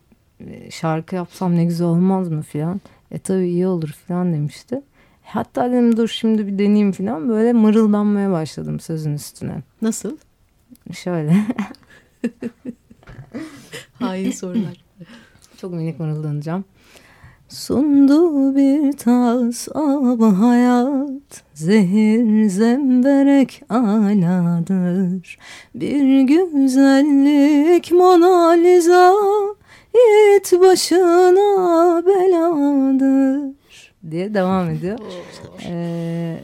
[0.70, 2.82] şarkı yapsam ne güzel olmaz mı filan.
[3.12, 4.82] E tabii iyi olur filan demişti.
[5.24, 7.30] Hatta dedim dur şimdi bir deneyeyim filan.
[7.30, 9.62] Böyle mırıldanmaya başladım sözün üstüne.
[9.82, 10.18] Nasıl?
[10.94, 11.36] Şöyle.
[14.00, 14.84] Hain sorular.
[15.58, 16.66] Çok minik mırıldanacağım.
[17.52, 25.38] Sundu bir tas ab hayat Zehir zemberek aladır
[25.76, 29.14] Bir güzellik Mona Lisa
[29.96, 33.54] Yiğit başına beladır
[34.12, 35.00] diye devam ediyor.
[35.66, 36.38] Ee,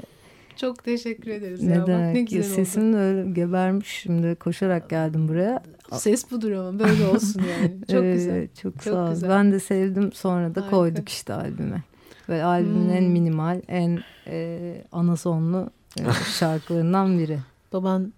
[0.55, 1.63] Çok teşekkür ederiz.
[1.63, 1.81] ne ya.
[1.81, 5.63] Bak ne güzel sesim de öyle gebermiş şimdi koşarak geldim buraya.
[5.93, 7.77] Ses budur ama böyle olsun yani.
[7.91, 8.47] Çok Ee, güzel.
[8.47, 9.09] Çok, Çok sağ ol.
[9.09, 9.29] güzel.
[9.29, 10.75] Ben de sevdim sonra da Harika.
[10.77, 11.83] koyduk işte albüme.
[12.29, 13.11] Ve albümün en Hmm.
[13.11, 15.69] minimal, en e, ana sonlu
[15.99, 16.03] e,
[16.39, 17.39] şarkılarından biri.
[17.73, 18.13] Baban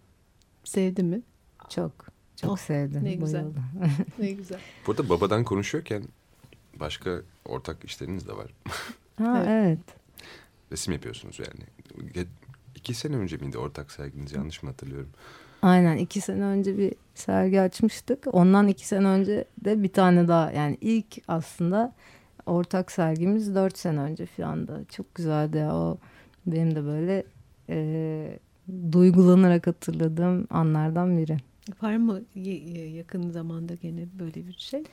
[0.64, 1.22] sevdi mi?
[1.70, 1.92] Çok,
[2.36, 3.04] çok Oh, sevdim.
[3.04, 3.46] ne güzel.
[4.20, 4.60] Ne güzel.
[4.88, 6.04] Burada babadan konuşuyorken
[6.80, 8.54] başka ortak işleriniz de var.
[9.18, 9.48] Ha, Evet.
[9.50, 9.80] evet.
[10.72, 12.14] Resim yapıyorsunuz yani.
[12.76, 15.10] İki sene önce miydi ortak serginiz yanlış mı hatırlıyorum?
[15.62, 18.36] Aynen iki sene önce bir sergi açmıştık.
[18.36, 21.94] Ondan iki sene önce de bir tane daha yani ilk aslında
[22.46, 24.80] ortak sergimiz dört sene önce falan da.
[24.90, 25.98] Çok güzeldi ya o
[26.48, 27.24] benim de böyle
[27.70, 28.40] e,
[28.92, 31.38] duygulanarak hatırladığım anlardan biri.
[31.82, 32.22] Var mı
[32.96, 34.84] yakın zamanda gene böyle bir şey?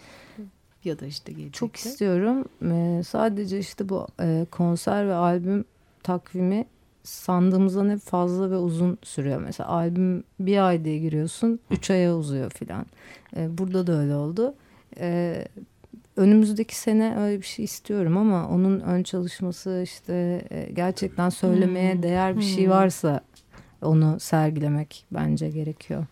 [0.84, 1.58] Ya da işte gelecekte.
[1.58, 2.44] Çok istiyorum.
[2.62, 5.64] Ee, sadece işte bu e, konser ve albüm
[6.02, 6.66] takvimi
[7.07, 9.40] sandığımızdan hep fazla ve uzun sürüyor.
[9.40, 12.86] Mesela albüm bir ay diye giriyorsun, üç aya uzuyor filan.
[13.36, 14.54] Ee, burada da öyle oldu.
[14.98, 15.44] Ee,
[16.16, 22.02] önümüzdeki sene öyle bir şey istiyorum ama onun ön çalışması işte e, gerçekten söylemeye Hmm.
[22.02, 22.70] değer bir şey Hmm.
[22.70, 23.20] varsa
[23.82, 26.07] onu sergilemek bence gerekiyor.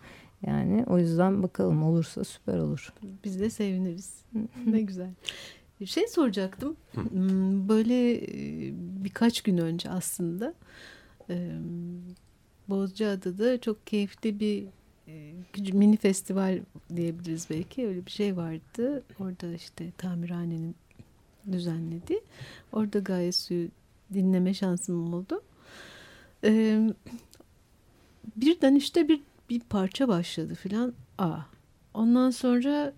[0.47, 2.93] Yani o yüzden bakalım olursa süper olur.
[3.23, 4.13] Biz de seviniriz.
[4.65, 5.09] ne güzel.
[5.81, 6.75] Bir şey soracaktım.
[6.93, 8.73] Hmm, Böyle e,
[9.03, 10.53] birkaç gün önce aslında
[11.29, 11.51] e,
[12.69, 14.65] Bozcaada'da çok keyifli bir
[15.07, 15.33] e,
[15.73, 16.59] mini festival
[16.95, 17.87] diyebiliriz belki.
[17.87, 19.03] Öyle bir şey vardı.
[19.19, 20.75] Orada işte tamirhanenin
[21.51, 22.21] düzenlediği.
[22.71, 23.67] Orada gayet suyu
[24.13, 25.41] dinleme şansım oldu.
[26.43, 26.79] E,
[28.35, 30.93] birden işte bir bir parça başladı filan.
[31.17, 31.39] Aa.
[31.93, 32.93] Ondan sonra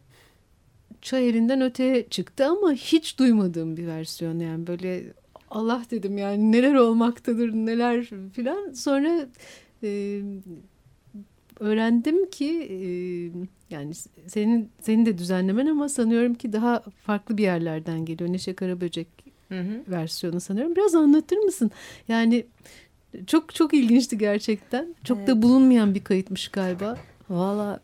[1.01, 4.67] çay elinden öteye çıktı ama hiç duymadığım bir versiyon yani.
[4.67, 5.03] Böyle
[5.49, 8.71] Allah dedim yani neler olmaktadır neler filan.
[8.73, 9.27] Sonra
[9.83, 10.21] e,
[11.59, 12.77] öğrendim ki e,
[13.75, 13.93] yani
[14.27, 18.33] senin senin de düzenlemen ama sanıyorum ki daha farklı bir yerlerden geliyor.
[18.33, 19.07] Neşe Karaböcek
[19.87, 20.75] versiyonu sanıyorum.
[20.75, 21.71] Biraz anlatır mısın?
[22.07, 22.45] Yani
[23.27, 24.95] çok çok ilginçti gerçekten.
[25.03, 25.27] Çok Evet.
[25.27, 26.97] da bulunmayan bir kayıtmış galiba
[27.29, 27.79] Valla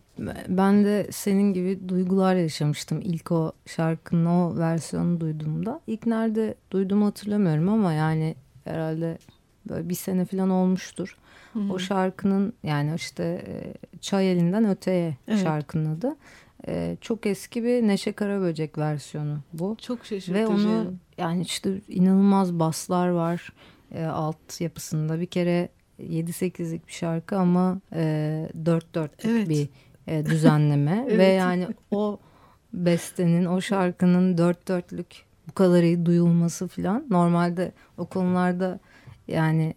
[0.48, 5.82] ben de senin gibi duygular yaşamıştım ilk o şarkının o versiyonu duyduğumda.
[5.88, 9.18] İlk nerede duyduğumu hatırlamıyorum ama yani herhalde
[9.70, 11.18] böyle bir sene falan olmuştur.
[11.70, 15.44] O şarkının yani işte e, Çay Elinden Öteye Evet.
[15.44, 16.16] şarkının adı.
[16.68, 19.78] E, Çok eski bir Neşe Karaböcek versiyonu bu.
[19.82, 23.54] çok şaşırtıcı Ve onu yani işte inanılmaz baslar var
[23.92, 25.20] e, alt yapısında.
[25.20, 25.70] Bir kere
[26.00, 29.50] 7-8'lik bir şarkı ama e, 4-4'lük Evet.
[29.50, 29.70] bir
[30.08, 31.06] e, düzenleme.
[31.08, 31.40] Ve Evet.
[31.40, 32.20] yani o
[32.74, 35.06] bestenin, o şarkının 4-4'lük
[35.48, 37.06] bu kadar iyi duyulması falan.
[37.10, 38.80] Normalde o konularda
[39.28, 39.74] yani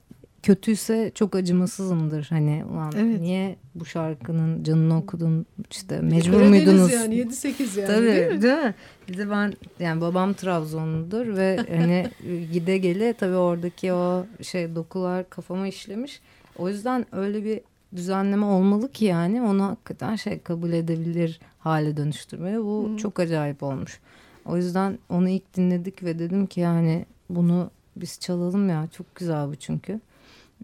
[0.46, 2.26] kötüyse çok acımasızımdır.
[2.30, 3.20] Hani ulan Evet.
[3.20, 6.92] niye bu şarkının canını okudun işte mecbur Öyle muydunuz?
[6.92, 8.42] yani 7-8 yani Tabii değil mi?
[8.42, 8.74] değil mi?
[9.08, 12.10] Bir de ben yani babam Trabzonludur ve hani
[12.52, 16.20] gide gele tabii oradaki o şey dokular kafama işlemiş.
[16.58, 17.60] O yüzden öyle bir
[17.96, 22.58] düzenleme olmalı ki yani onu hakikaten şey kabul edebilir hale dönüştürmeye.
[22.58, 24.00] Bu çok acayip olmuş.
[24.44, 29.48] O yüzden onu ilk dinledik ve dedim ki yani bunu biz çalalım ya çok güzel
[29.48, 30.00] bu çünkü.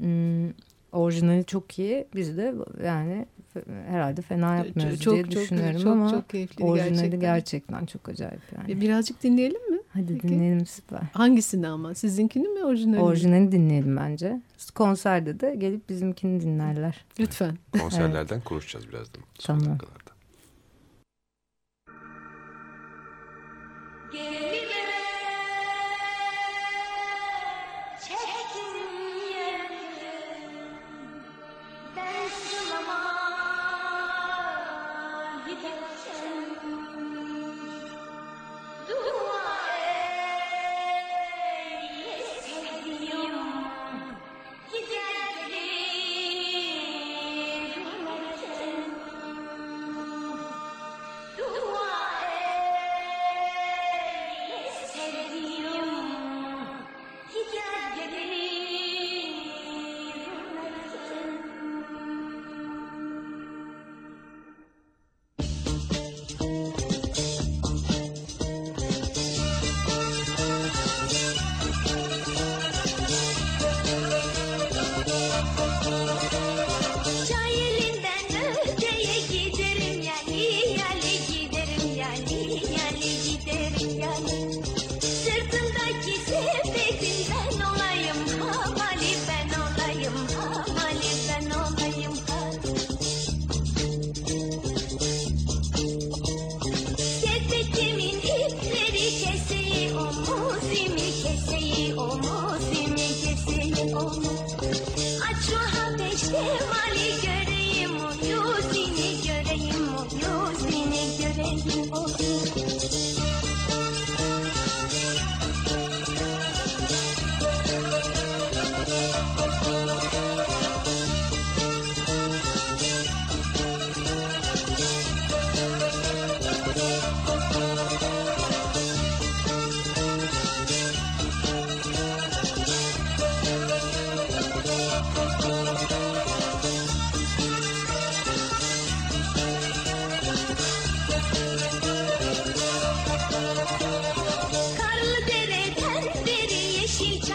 [0.00, 0.50] Hmm,
[0.92, 2.06] orijinali çok iyi.
[2.14, 3.26] Biz de yani
[3.88, 7.20] herhalde fena yapmıyoruz çok, diye çok, düşünüyorum çok, ama çok keyifli orijinali gerçekten.
[7.20, 7.86] gerçekten.
[7.86, 8.80] çok acayip yani.
[8.80, 9.78] Birazcık dinleyelim mi?
[9.88, 10.28] Hadi Peki.
[10.28, 11.00] dinleyelim süper.
[11.12, 11.94] Hangisini ama?
[11.94, 13.00] Sizinkini mi orijinalini?
[13.00, 13.04] mi?
[13.04, 14.40] Orijinali dinleyelim bence.
[14.74, 17.04] Konserde de gelip bizimkini dinlerler.
[17.20, 17.58] Lütfen.
[17.80, 19.22] Konserlerden konuşacağız birazdan.
[19.38, 19.72] Son Tamam.
[19.74, 20.12] dakikalarda.
[24.12, 24.71] Gemime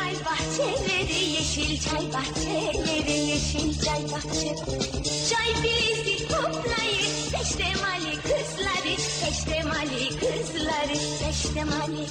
[0.08, 10.98] çay bahçeleri yeşil çay bahçeleri yeşil çay bahçeleri Çay filizi toplayır peştemali kızları peştemali kızları
[11.20, 12.06] peştemali.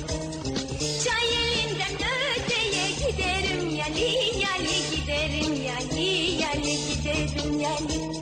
[1.04, 4.10] Çay elinden öteye giderim yali
[4.44, 6.10] yali giderim yali
[6.42, 8.16] yali giderim yali.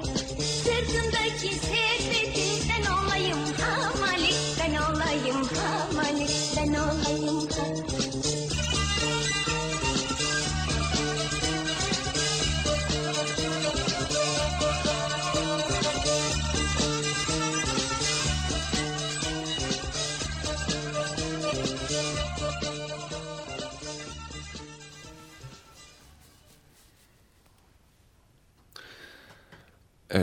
[0.64, 2.13] Sırtımdaki sepeti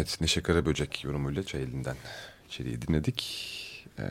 [0.02, 1.96] Evet Neşe Karaböcek yorumuyla Çay Elinden
[2.48, 3.48] içeriği dinledik.
[4.00, 4.04] Ee,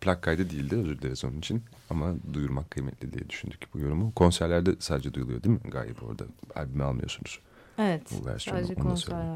[0.00, 1.62] plak kaydı değildi özür dileriz onun için.
[1.90, 4.14] Ama duyurmak kıymetli diye düşündük bu yorumu.
[4.14, 6.24] Konserlerde sadece duyuluyor değil mi gayet orada?
[6.54, 7.40] Albüme almıyorsunuz.
[7.78, 8.02] Evet.
[8.10, 9.26] Bu versiyonu, sadece onu da söyleyeyim.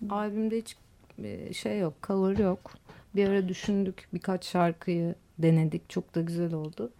[0.00, 0.24] konserler.
[0.24, 0.76] Albümde hiç
[1.24, 2.74] e, şey yok, cover yok.
[3.16, 5.90] Bir ara düşündük birkaç şarkıyı denedik.
[5.90, 6.92] Çok da güzel oldu.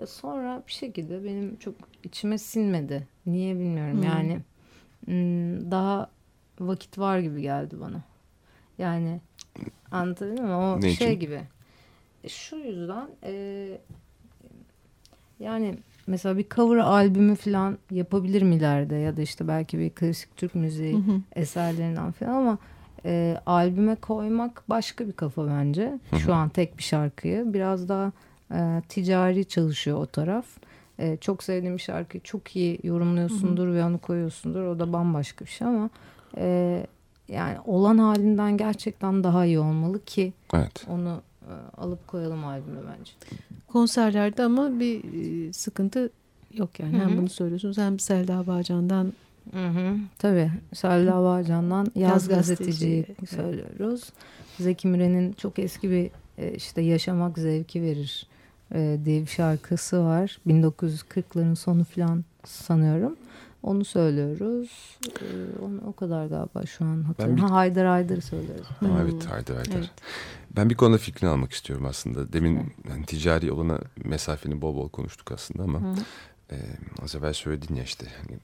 [0.00, 1.74] Ya Sonra bir şekilde benim çok
[2.04, 3.06] içime sinmedi.
[3.26, 4.00] Niye bilmiyorum.
[4.00, 4.04] Hı.
[4.04, 4.40] Yani
[5.06, 6.10] hmm, daha
[6.60, 8.00] vakit var gibi geldi bana.
[8.78, 9.20] Yani
[9.90, 10.52] anlatabildim mi?
[10.54, 11.20] O Ne şey için?
[11.20, 11.40] gibi.
[12.24, 13.32] E, Şu yüzden e,
[15.40, 15.74] yani
[16.06, 20.94] mesela bir cover albümü falan yapabilirim ileride ya da işte belki bir klasik Türk müziği
[20.94, 21.20] Hı hı.
[21.36, 22.58] eserlerinden falan ama
[23.04, 25.98] e, albüme koymak başka bir kafa bence.
[26.18, 28.12] Şu an tek bir şarkıyı biraz daha
[28.54, 30.46] e, ticari çalışıyor o taraf.
[30.98, 34.62] E, çok sevdiğim bir şarkıyı çok iyi yorumluyorsundur ve onu koyuyorsundur.
[34.62, 35.90] O da bambaşka bir şey ama
[36.36, 36.86] e,
[37.28, 40.84] yani olan halinden gerçekten daha iyi olmalı ki Evet.
[40.88, 43.12] onu e, alıp koyalım albüme bence.
[43.66, 45.00] Konserlerde ama bir
[45.48, 46.10] e, sıkıntı
[46.54, 46.96] yok yani.
[46.98, 47.18] Hı Hem hı.
[47.18, 49.12] bunu söylüyorsunuz hem Selda Bağcan'dan
[49.52, 49.96] Hı hı.
[50.18, 50.50] Tabii.
[50.74, 54.12] Selda Bağcan'dan Yaz, Yaz Gazeteci'yi Gazeteci, söylüyoruz.
[54.60, 58.26] Zeki Müren'in çok eski bir e, işte Yaşamak Zevki Verir
[58.74, 60.38] e, diye bir şarkısı var.
[60.46, 63.16] 1940'ların sonu falan sanıyorum.
[63.62, 64.96] Onu söylüyoruz.
[65.06, 65.24] E,
[65.62, 67.36] onu, o kadar galiba şu an hatırlıyorum.
[67.36, 68.66] bir- Ha, Haydar Haydar söylüyoruz.
[68.78, 68.96] Hmm.
[69.02, 69.70] Evet haydi haydi.
[69.76, 69.90] Evet.
[70.56, 72.32] Ben bir konuda fikrini almak istiyorum aslında.
[72.32, 75.94] Demin yani ticari olana mesafeni bol bol konuştuk aslında ama Hı.
[76.52, 76.56] e,
[77.02, 78.38] az evvel söyledin ya işte hani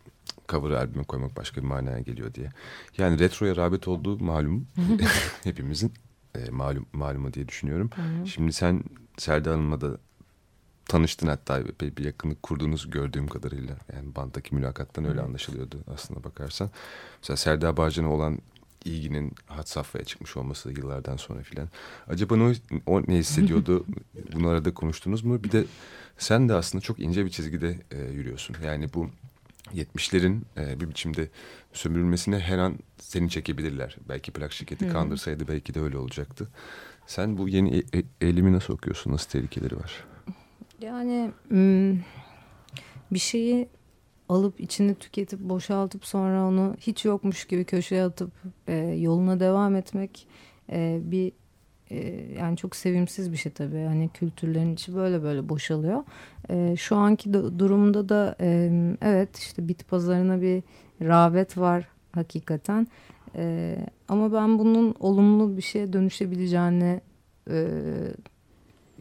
[0.49, 2.51] cover albüme koymak başka bir manaya geliyor diye.
[2.99, 4.67] Yani retroya rağbet olduğu malum
[5.45, 5.93] hepimizin
[6.35, 7.91] e, malum malumu diye düşünüyorum.
[7.95, 8.27] Hı.
[8.27, 8.83] Şimdi sen
[9.19, 9.99] Selda Hanım'la da
[10.89, 13.77] tanıştın hatta epey bir yakınlık kurduğunuzu gördüğüm kadarıyla.
[13.95, 16.71] Yani banttaki mülakattan öyle anlaşılıyordu aslında bakarsan.
[17.23, 18.39] Mesela Selda Bağcan'a olan
[18.85, 21.69] ilginin had safhaya çıkmış olması yıllardan sonra filan.
[22.09, 22.53] Acaba o,
[22.87, 23.87] o ne hissediyordu?
[24.33, 25.45] Bunu arada konuştunuz mu?
[25.45, 25.65] Bir de
[26.19, 28.57] sen de aslında çok ince bir çizgide e, yürüyorsun.
[28.65, 29.11] Yani bu
[29.75, 31.29] 70'lerin e, bir biçimde
[31.73, 33.97] sömürülmesine her an seni çekebilirler.
[34.09, 34.93] Belki plak şirketi Hı.
[34.93, 36.49] kandırsaydı belki de öyle olacaktı.
[37.07, 39.13] Sen bu yeni e- e- eğilimi nasıl okuyorsun?
[39.13, 40.05] Nasıl tehlikeleri var?
[40.85, 41.31] Yani
[43.13, 43.69] bir şeyi
[44.29, 48.31] alıp içini tüketip boşaltıp sonra onu hiç yokmuş gibi köşeye atıp
[48.69, 50.27] e, yoluna devam etmek
[50.73, 51.33] e, bir
[51.91, 51.99] e,
[52.39, 53.77] yani çok sevimsiz bir şey tabii.
[53.77, 56.05] Yani kültürlerin içi böyle böyle boşalıyor.
[56.51, 58.71] E, şu anki de- durumda da e,
[59.03, 60.63] evet işte bit pazarına bir
[61.03, 62.87] rağbet var hakikaten.
[63.37, 63.77] E,
[64.09, 67.01] ama ben bunun olumlu bir şeye dönüşebileceğini
[67.51, 67.69] e,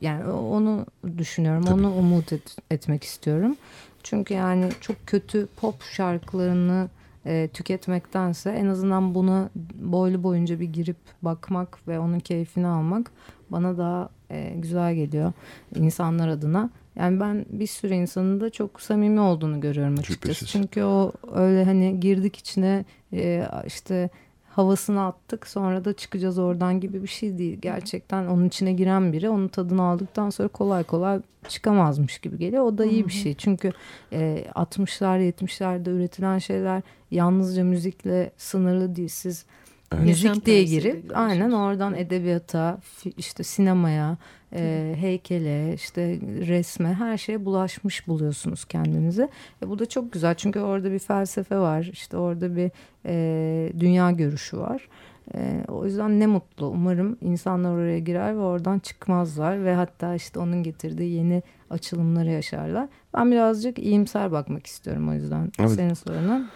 [0.04, 0.86] yani onu
[1.18, 1.64] düşünüyorum.
[1.64, 1.74] Tabii.
[1.74, 3.56] Onu umut et- etmek istiyorum.
[4.04, 6.89] Çünkü yani çok kötü pop şarkılarını
[7.26, 13.12] e, tüketmektense en azından buna boylu boyunca bir girip bakmak ve onun keyfini almak
[13.49, 15.34] bana daha e, güzel geliyor
[15.76, 16.70] insanlar adına.
[16.95, 20.14] Yani ben bir sürü insanın da çok samimi olduğunu görüyorum açıkçası.
[20.22, 20.49] Şüphesiz.
[20.49, 24.10] Çünkü o öyle hani girdik içine e, işte
[24.56, 27.58] havasını attık sonra da çıkacağız oradan gibi bir şey değil.
[27.62, 32.64] Gerçekten onun içine giren biri onun tadını aldıktan sonra kolay kolay çıkamazmış gibi geliyor.
[32.64, 33.34] O da iyi bir şey.
[33.34, 33.72] Çünkü
[34.12, 36.82] e, 60'lar 70'lerde üretilen şeyler
[37.12, 39.08] yalnızca müzikle sınırlı değil.
[39.08, 39.45] Siz
[39.93, 40.06] Evet.
[40.06, 42.78] müzik diye girip aynen oradan edebiyata,
[43.18, 44.18] işte sinemaya,
[44.56, 49.30] e, heykele, işte resme her şeye bulaşmış buluyorsunuz kendinizi.
[49.64, 52.72] E, bu da çok güzel çünkü orada bir felsefe var, işte orada bir
[53.06, 54.88] e, dünya görüşü var.
[55.36, 56.68] E, o yüzden ne mutlu.
[56.68, 62.88] Umarım insanlar oraya girer ve oradan çıkmazlar ve hatta işte onun getirdiği yeni açılımları yaşarlar.
[63.14, 65.72] Ben birazcık iyimser bakmak istiyorum o yüzden Evet.
[65.72, 66.49] senin soruna.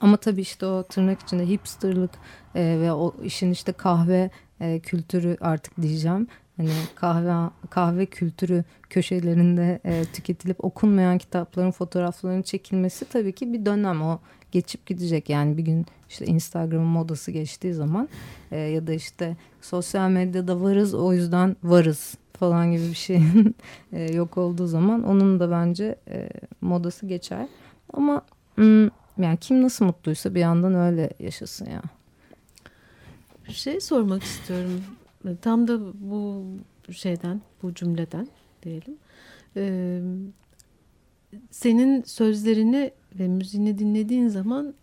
[0.00, 2.10] Ama tabii işte o tırnak içinde hipsterlık
[2.54, 4.30] e, ve o işin işte kahve
[4.60, 6.26] e, kültürü artık diyeceğim.
[6.56, 14.02] Hani kahve kahve kültürü köşelerinde e, tüketilip okunmayan kitapların fotoğraflarının çekilmesi tabii ki bir dönem
[14.02, 14.18] o
[14.52, 15.30] geçip gidecek.
[15.30, 18.08] Yani bir gün işte Instagram'ın modası geçtiği zaman
[18.50, 23.56] e, ya da işte sosyal medyada varız o yüzden varız falan gibi bir şeyin
[23.92, 26.28] e, yok olduğu zaman onun da bence e,
[26.60, 27.46] modası geçer.
[27.92, 28.22] Ama
[28.56, 28.88] mm,
[29.18, 31.82] yani kim nasıl mutluysa bir yandan öyle yaşasın ya.
[33.48, 34.82] Bir şey sormak istiyorum.
[35.42, 36.44] Tam da bu
[36.90, 38.28] şeyden, bu cümleden
[38.62, 38.96] diyelim.
[39.56, 40.00] Ee,
[41.50, 44.74] senin sözlerini ve müziğini dinlediğin zaman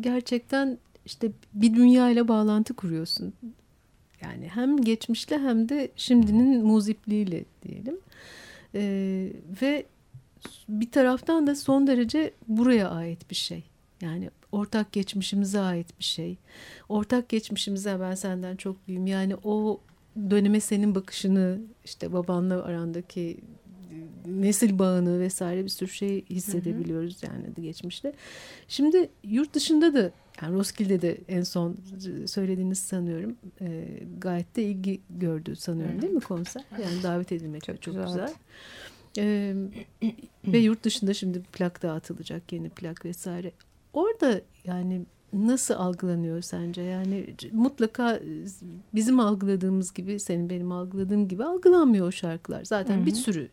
[0.00, 3.34] gerçekten işte bir dünya ile bağlantı kuruyorsun.
[4.22, 7.96] Yani hem geçmişle hem de şimdinin muzipliğiyle diyelim.
[8.74, 9.32] Ee,
[9.62, 9.86] ve
[10.68, 13.64] bir taraftan da son derece buraya ait bir şey.
[14.00, 16.36] Yani ortak geçmişimize ait bir şey.
[16.88, 19.06] Ortak geçmişimize ben senden çok büyüğüm.
[19.06, 19.80] Yani o
[20.16, 23.40] döneme senin bakışını işte babanla arandaki
[24.26, 28.12] nesil bağını vesaire bir sürü şey hissedebiliyoruz yani geçmişte.
[28.68, 31.76] Şimdi yurt dışında da yani Roskilde'de de en son
[32.26, 36.64] söylediğiniz sanıyorum e, gayet de ilgi gördü sanıyorum değil mi konser?
[36.82, 38.06] Yani davet edilmek çok, çok güzel.
[38.06, 38.34] güzel.
[39.18, 39.54] E,
[40.46, 43.52] ve yurt dışında şimdi plak dağıtılacak yeni plak vesaire.
[43.92, 45.02] Orada yani
[45.32, 46.82] nasıl algılanıyor sence?
[46.82, 48.20] Yani mutlaka
[48.94, 52.64] bizim algıladığımız gibi senin benim algıladığım gibi algılanmıyor o şarkılar.
[52.64, 53.06] Zaten Hı-hı.
[53.06, 53.48] bir sürü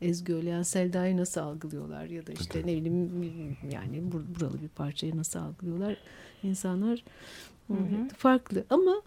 [0.00, 4.02] Ezgi Öleyen Selda'yı nasıl algılıyorlar ya da işte ne bileyim yani
[4.38, 5.96] buralı bir parçayı nasıl algılıyorlar
[6.42, 7.04] insanlar
[7.66, 8.08] hı hı.
[8.16, 9.02] farklı ama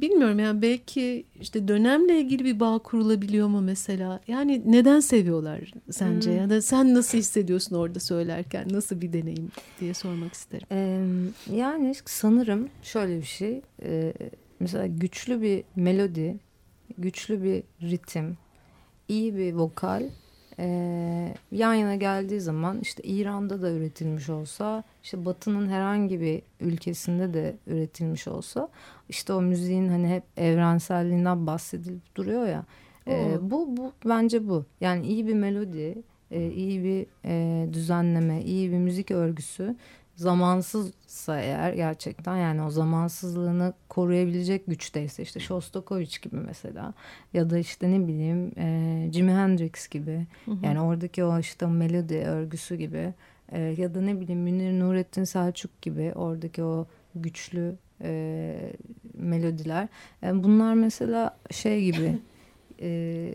[0.00, 6.30] bilmiyorum yani belki işte dönemle ilgili bir bağ kurulabiliyor mu mesela yani neden seviyorlar sence
[6.30, 6.38] hmm.
[6.38, 10.66] ya da sen nasıl hissediyorsun orada söylerken nasıl bir deneyim diye sormak isterim.
[10.72, 11.06] Ee,
[11.56, 14.12] yani sanırım şöyle bir şey e,
[14.60, 16.36] mesela güçlü bir melodi
[16.98, 18.36] güçlü bir ritim
[19.08, 20.02] iyi bir vokal
[20.58, 27.34] e, yan yana geldiği zaman işte İran'da da üretilmiş olsa işte Batı'nın herhangi bir ülkesinde
[27.34, 28.68] de üretilmiş olsa
[29.08, 32.64] işte o müziğin hani hep evrenselliğinden bahsedilip duruyor ya
[33.08, 34.64] e, bu bu bence bu.
[34.80, 39.76] Yani iyi bir melodi e, iyi bir e, düzenleme iyi bir müzik örgüsü
[40.16, 46.94] zamansızsa eğer gerçekten yani o zamansızlığını koruyabilecek güçteyse işte Shostakovich gibi mesela
[47.34, 50.56] ya da işte ne bileyim e, Jimi Hendrix gibi hı hı.
[50.62, 53.14] yani oradaki o işte melodi örgüsü gibi
[53.52, 58.72] e, ya da ne bileyim Münir Nurettin Selçuk gibi oradaki o güçlü e,
[59.14, 59.88] melodiler
[60.22, 62.18] yani bunlar mesela şey gibi
[62.80, 63.30] e,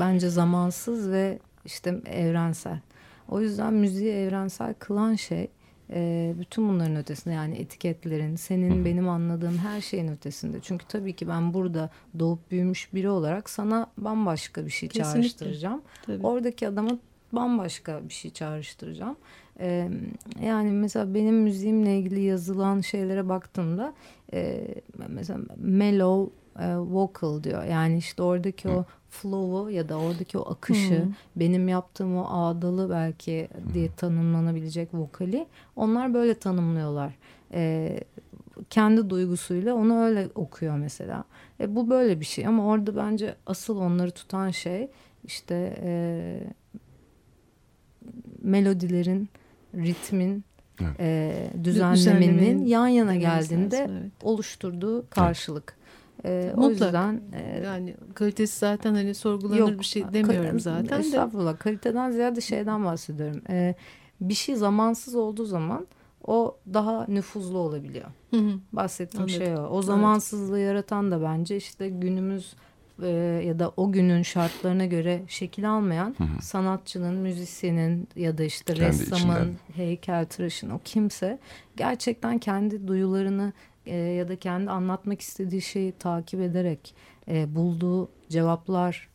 [0.00, 2.80] bence zamansız ve işte evrensel.
[3.28, 5.48] O yüzden müziği evrensel kılan şey
[5.90, 10.58] e, bütün bunların ötesinde yani etiketlerin, senin benim anladığım her şeyin ötesinde.
[10.62, 15.20] Çünkü tabii ki ben burada doğup büyümüş biri olarak sana bambaşka bir şey Kesinlikle.
[15.20, 15.82] çağrıştıracağım.
[16.06, 16.26] Tabii.
[16.26, 16.98] Oradaki adama
[17.32, 19.16] bambaşka bir şey çağrıştıracağım.
[19.60, 19.88] Ee,
[20.44, 23.94] yani mesela benim müziğimle ilgili yazılan şeylere baktığımda
[24.32, 24.68] e,
[25.08, 27.64] mesela mellow e, vocal diyor.
[27.64, 28.72] Yani işte oradaki Hı.
[28.72, 31.08] o flow'u ya da oradaki o akışı Hı.
[31.36, 35.46] benim yaptığım o ağdalı belki diye tanımlanabilecek vokali
[35.76, 37.14] onlar böyle tanımlıyorlar.
[37.52, 38.00] E,
[38.70, 41.24] kendi duygusuyla onu öyle okuyor mesela.
[41.60, 44.90] E, bu böyle bir şey ama orada bence asıl onları tutan şey
[45.24, 46.40] işte e,
[48.42, 49.28] melodilerin,
[49.74, 50.44] ritmin,
[50.80, 51.00] evet.
[51.00, 54.12] e, düzenlemenin, düzenlemenin yan yana geldiğinde evet.
[54.22, 55.77] oluşturduğu karşılık.
[56.24, 61.54] E, o yüzden e, yani kalitesi zaten hani sorgulanır yok, bir şey demiyorum zaten estağfurullah.
[61.54, 61.58] de.
[61.58, 63.42] Kaliteden ziyade şeyden bahsediyorum.
[63.50, 63.74] E,
[64.20, 65.86] bir şey zamansız olduğu zaman
[66.26, 68.06] o daha nüfuzlu olabiliyor.
[68.30, 68.52] Hı hı.
[68.72, 69.46] Bahsettiğim Anladım.
[69.46, 69.68] şey o.
[69.68, 70.68] O zamansızlığı evet.
[70.68, 72.54] yaratan da bence işte günümüz
[73.02, 73.08] e,
[73.46, 76.42] ya da o günün şartlarına göre şekil almayan hı hı.
[76.42, 79.56] sanatçının, müzisyenin ya da işte kendi ressamın, içinden.
[79.74, 81.38] heykeltıraşın o kimse
[81.76, 83.52] gerçekten kendi duyularını
[83.88, 86.94] e, ya da kendi anlatmak istediği şeyi takip ederek
[87.28, 89.08] e, bulduğu cevaplar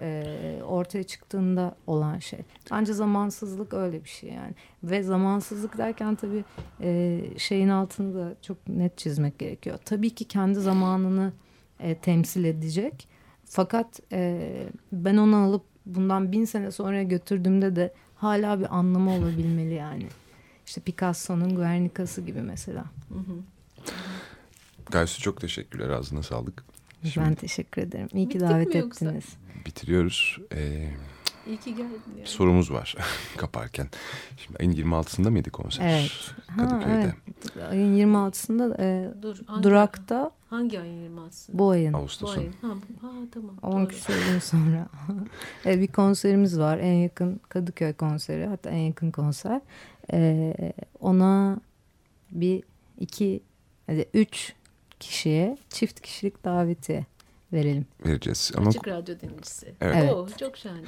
[0.00, 2.38] e, ortaya çıktığında olan şey.
[2.70, 4.54] Bence zamansızlık öyle bir şey yani.
[4.84, 6.44] Ve zamansızlık derken tabii
[6.80, 9.78] e, şeyin altını da çok net çizmek gerekiyor.
[9.84, 11.32] Tabii ki kendi zamanını
[11.80, 13.08] e, temsil edecek.
[13.44, 14.50] Fakat e,
[14.92, 20.06] ben onu alıp bundan bin sene sonra götürdüğümde de hala bir anlamı olabilmeli yani.
[20.66, 22.84] İşte Picasso'nun Guernica'sı gibi mesela.
[23.08, 23.34] Hı hı.
[24.90, 25.88] Gaysu çok teşekkürler.
[25.88, 26.64] Ağzına sağlık.
[27.04, 28.08] Şimdi ben teşekkür ederim.
[28.14, 29.24] İyi ki davet ettiniz.
[29.66, 30.38] Bitiriyoruz.
[30.52, 30.90] Ee,
[31.46, 32.02] İyi ki geldin.
[32.16, 32.26] Yani.
[32.26, 32.96] Sorumuz var
[33.36, 33.88] kaparken.
[34.36, 35.84] Şimdi ayın 26'sında mıydı konser?
[35.84, 36.34] Evet.
[36.56, 37.06] Kadıköy'de.
[37.06, 37.14] Ha,
[37.56, 37.70] evet.
[37.70, 40.30] Ayın 26'sında e, Dur, hangi, Durak'ta.
[40.50, 41.58] Hangi ayın 26'sı?
[41.58, 41.92] Bu ayın.
[41.92, 42.36] Ağustos'un.
[42.36, 42.54] Bu ayın.
[42.62, 42.68] Ha,
[43.02, 43.56] ha tamam.
[43.62, 44.88] 10 küsur gün sonra.
[45.66, 46.78] e, bir konserimiz var.
[46.78, 48.46] En yakın Kadıköy konseri.
[48.46, 49.60] Hatta en yakın konser.
[50.12, 50.54] E,
[51.00, 51.60] ona
[52.30, 52.62] bir
[52.98, 53.40] iki
[53.90, 54.52] hadi üç
[55.00, 57.06] kişiye çift kişilik daveti
[57.52, 57.86] verelim.
[58.06, 58.52] vereceğiz.
[58.56, 59.74] Ama Açık radyo dinleyicisi.
[59.80, 60.12] Evet.
[60.12, 60.80] Oo, çok şahane.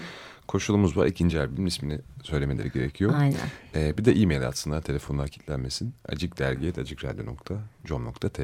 [0.49, 1.07] koşulumuz var.
[1.07, 3.13] İkinci albümün ismini söylemeleri gerekiyor.
[3.17, 3.37] Aynen.
[3.75, 5.95] Ee, bir de e-mail atsınlar telefonlar kilitlenmesin.
[6.09, 8.41] acikdergi.acikradyo.com.tr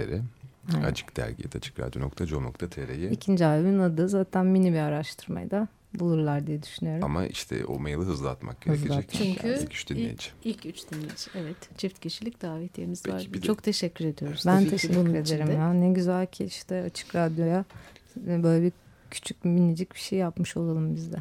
[0.74, 0.84] Aynen.
[0.88, 7.04] acikdergi.acikradyo.com.tr'ye İkinci albümün adı zaten mini bir araştırmayı da bulurlar diye düşünüyorum.
[7.04, 9.10] Ama işte o maili hızlı atmak Hızlı gerekecek.
[9.42, 10.28] Çünkü İlk üç dinleyici.
[10.44, 11.30] ilk, ilk üç dinleyici.
[11.34, 11.56] Evet.
[11.78, 13.26] Çift kişilik davetiyemiz Peki, var.
[13.32, 14.42] bir de- Çok teşekkür ediyoruz.
[14.46, 15.72] Ben teşekkür ederim ya.
[15.72, 17.64] Ne güzel ki işte Açık Radyo'ya
[18.16, 18.72] böyle bir
[19.10, 21.16] küçük minicik bir şey yapmış olalım biz de.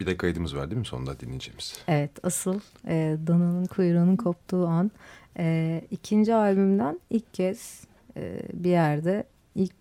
[0.00, 1.78] Bir de kaydımız var değil mi sonunda dinleyeceğimiz?
[1.88, 4.90] Evet asıl e, dananın kuyruğunun koptuğu an
[5.38, 7.84] e, ikinci albümden ilk kez
[8.16, 9.24] e, bir yerde
[9.54, 9.74] ilk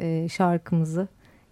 [0.00, 1.08] e, şarkımızı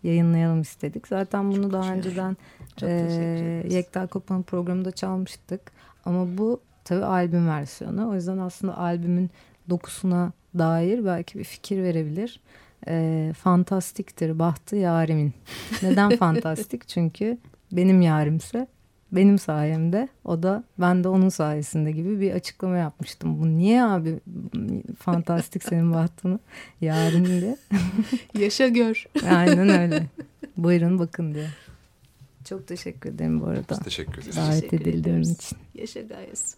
[0.06, 1.08] yayınlayalım istedik.
[1.08, 2.36] Zaten bunu daha önceden
[2.76, 3.64] Çok e.
[3.68, 5.60] Yekta Kopan programında çalmıştık.
[6.04, 8.10] Ama bu tabii albüm versiyonu.
[8.10, 9.30] O yüzden aslında albümün
[9.70, 12.40] dokusuna dair belki bir fikir verebilir.
[12.88, 15.32] E, fantastiktir bahtı yarimin.
[15.82, 16.88] Neden fantastik?
[16.88, 17.38] Çünkü
[17.72, 18.66] benim yarimse
[19.12, 23.40] benim sayemde o da ben de onun sayesinde gibi bir açıklama yapmıştım.
[23.40, 24.20] Bu niye abi
[24.98, 26.38] fantastik senin bahtını
[26.80, 27.56] yarim diye.
[28.38, 29.06] Yaşa gör.
[29.30, 30.06] Aynen öyle.
[30.56, 31.48] Buyurun bakın diye.
[32.44, 33.64] Çok teşekkür ederim bu arada.
[33.70, 34.36] Biz teşekkür ederiz.
[34.36, 35.30] Davet Teşekkür edildiğim ediyoruz.
[35.30, 35.58] için.
[35.74, 36.56] Yaşa gayesi.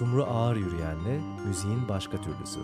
[0.00, 2.60] Sumru Ağır Yürüyen'le müziğin başka türlüsü.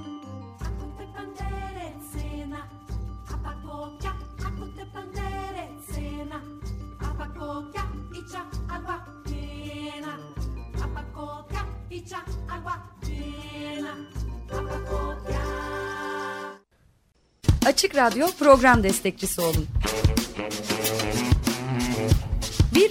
[17.67, 19.67] Açık Radyo program destekçisi olun